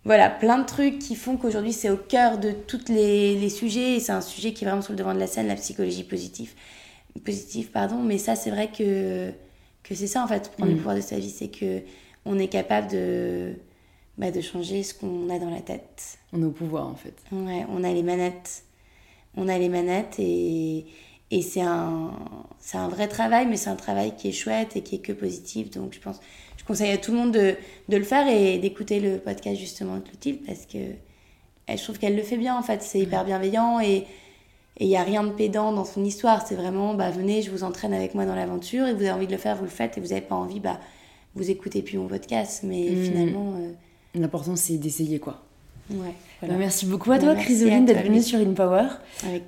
[0.04, 3.96] voilà, plein de trucs qui font qu'aujourd'hui c'est au cœur de tous les, les, sujets
[3.96, 6.04] et c'est un sujet qui est vraiment sur le devant de la scène, la psychologie
[6.04, 6.52] positive.
[7.24, 9.30] Positive, pardon, mais ça c'est vrai que,
[9.82, 10.78] que c'est ça en fait, prendre le mm.
[10.78, 11.82] pouvoir de sa vie, c'est que
[12.26, 13.54] on est capable de,
[14.18, 16.18] bah, de changer ce qu'on a dans la tête.
[16.32, 17.14] On a au pouvoir en fait.
[17.32, 18.64] Ouais, on a les manettes.
[19.36, 20.86] On a les manettes et,
[21.30, 22.12] et c'est un,
[22.74, 25.70] un vrai travail, mais c'est un travail qui est chouette et qui est que positif.
[25.70, 26.20] Donc je pense,
[26.64, 27.56] je conseille à tout le monde de,
[27.90, 30.78] de le faire et d'écouter le podcast justement de Clotilde parce que
[31.68, 32.82] je trouve qu'elle le fait bien en fait.
[32.82, 34.06] C'est hyper bienveillant et
[34.80, 36.46] il n'y a rien de pédant dans son histoire.
[36.46, 39.26] C'est vraiment, bah, venez, je vous entraîne avec moi dans l'aventure et vous avez envie
[39.26, 40.80] de le faire, vous le faites et vous n'avez pas envie, bah,
[41.34, 42.62] vous écoutez plus mon podcast.
[42.64, 43.04] Mais mmh.
[43.04, 43.54] finalement.
[43.58, 43.72] Euh,
[44.14, 45.42] L'important, c'est d'essayer quoi.
[46.48, 48.86] Bah, merci beaucoup à toi, Chrysoline, d'être venue sur InPower.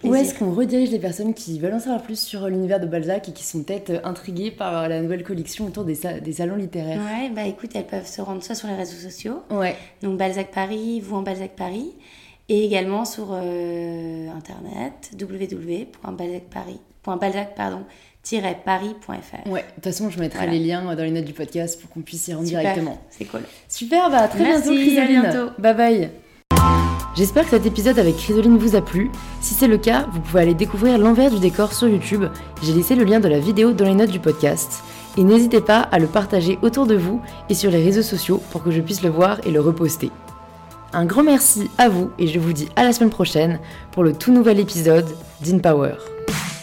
[0.04, 3.28] Où est-ce qu'on redirige les personnes qui veulent en savoir plus sur l'univers de Balzac
[3.28, 7.00] et qui sont peut-être intriguées par la nouvelle collection autour des, salons littéraires?
[7.00, 9.74] Ouais, bah écoute, elles peuvent se rendre soit sur les réseaux sociaux, ouais.
[10.02, 11.94] donc Balzac Paris, vous en Balzac Paris,
[12.48, 17.84] et également sur euh, internet www.balzacparis.balzac pardon
[18.64, 19.48] paris.fr.
[19.48, 22.00] Ouais, de toute façon, je mettrai les liens dans les notes du podcast pour qu'on
[22.00, 23.00] puisse y rendre directement.
[23.10, 23.42] C'est cool.
[23.68, 25.18] Super, bah à très bientôt, Chrysaline.
[25.18, 25.50] À bientôt.
[25.58, 26.10] Bye bye.
[27.16, 29.10] J'espère que cet épisode avec Chrysoline vous a plu.
[29.40, 32.26] Si c'est le cas, vous pouvez aller découvrir l'envers du décor sur YouTube.
[32.62, 34.82] J'ai laissé le lien de la vidéo dans les notes du podcast.
[35.16, 38.62] Et n'hésitez pas à le partager autour de vous et sur les réseaux sociaux pour
[38.62, 40.10] que je puisse le voir et le reposter.
[40.92, 43.60] Un grand merci à vous et je vous dis à la semaine prochaine
[43.92, 45.08] pour le tout nouvel épisode
[45.40, 45.94] d'InPower.
[45.96, 46.55] Power.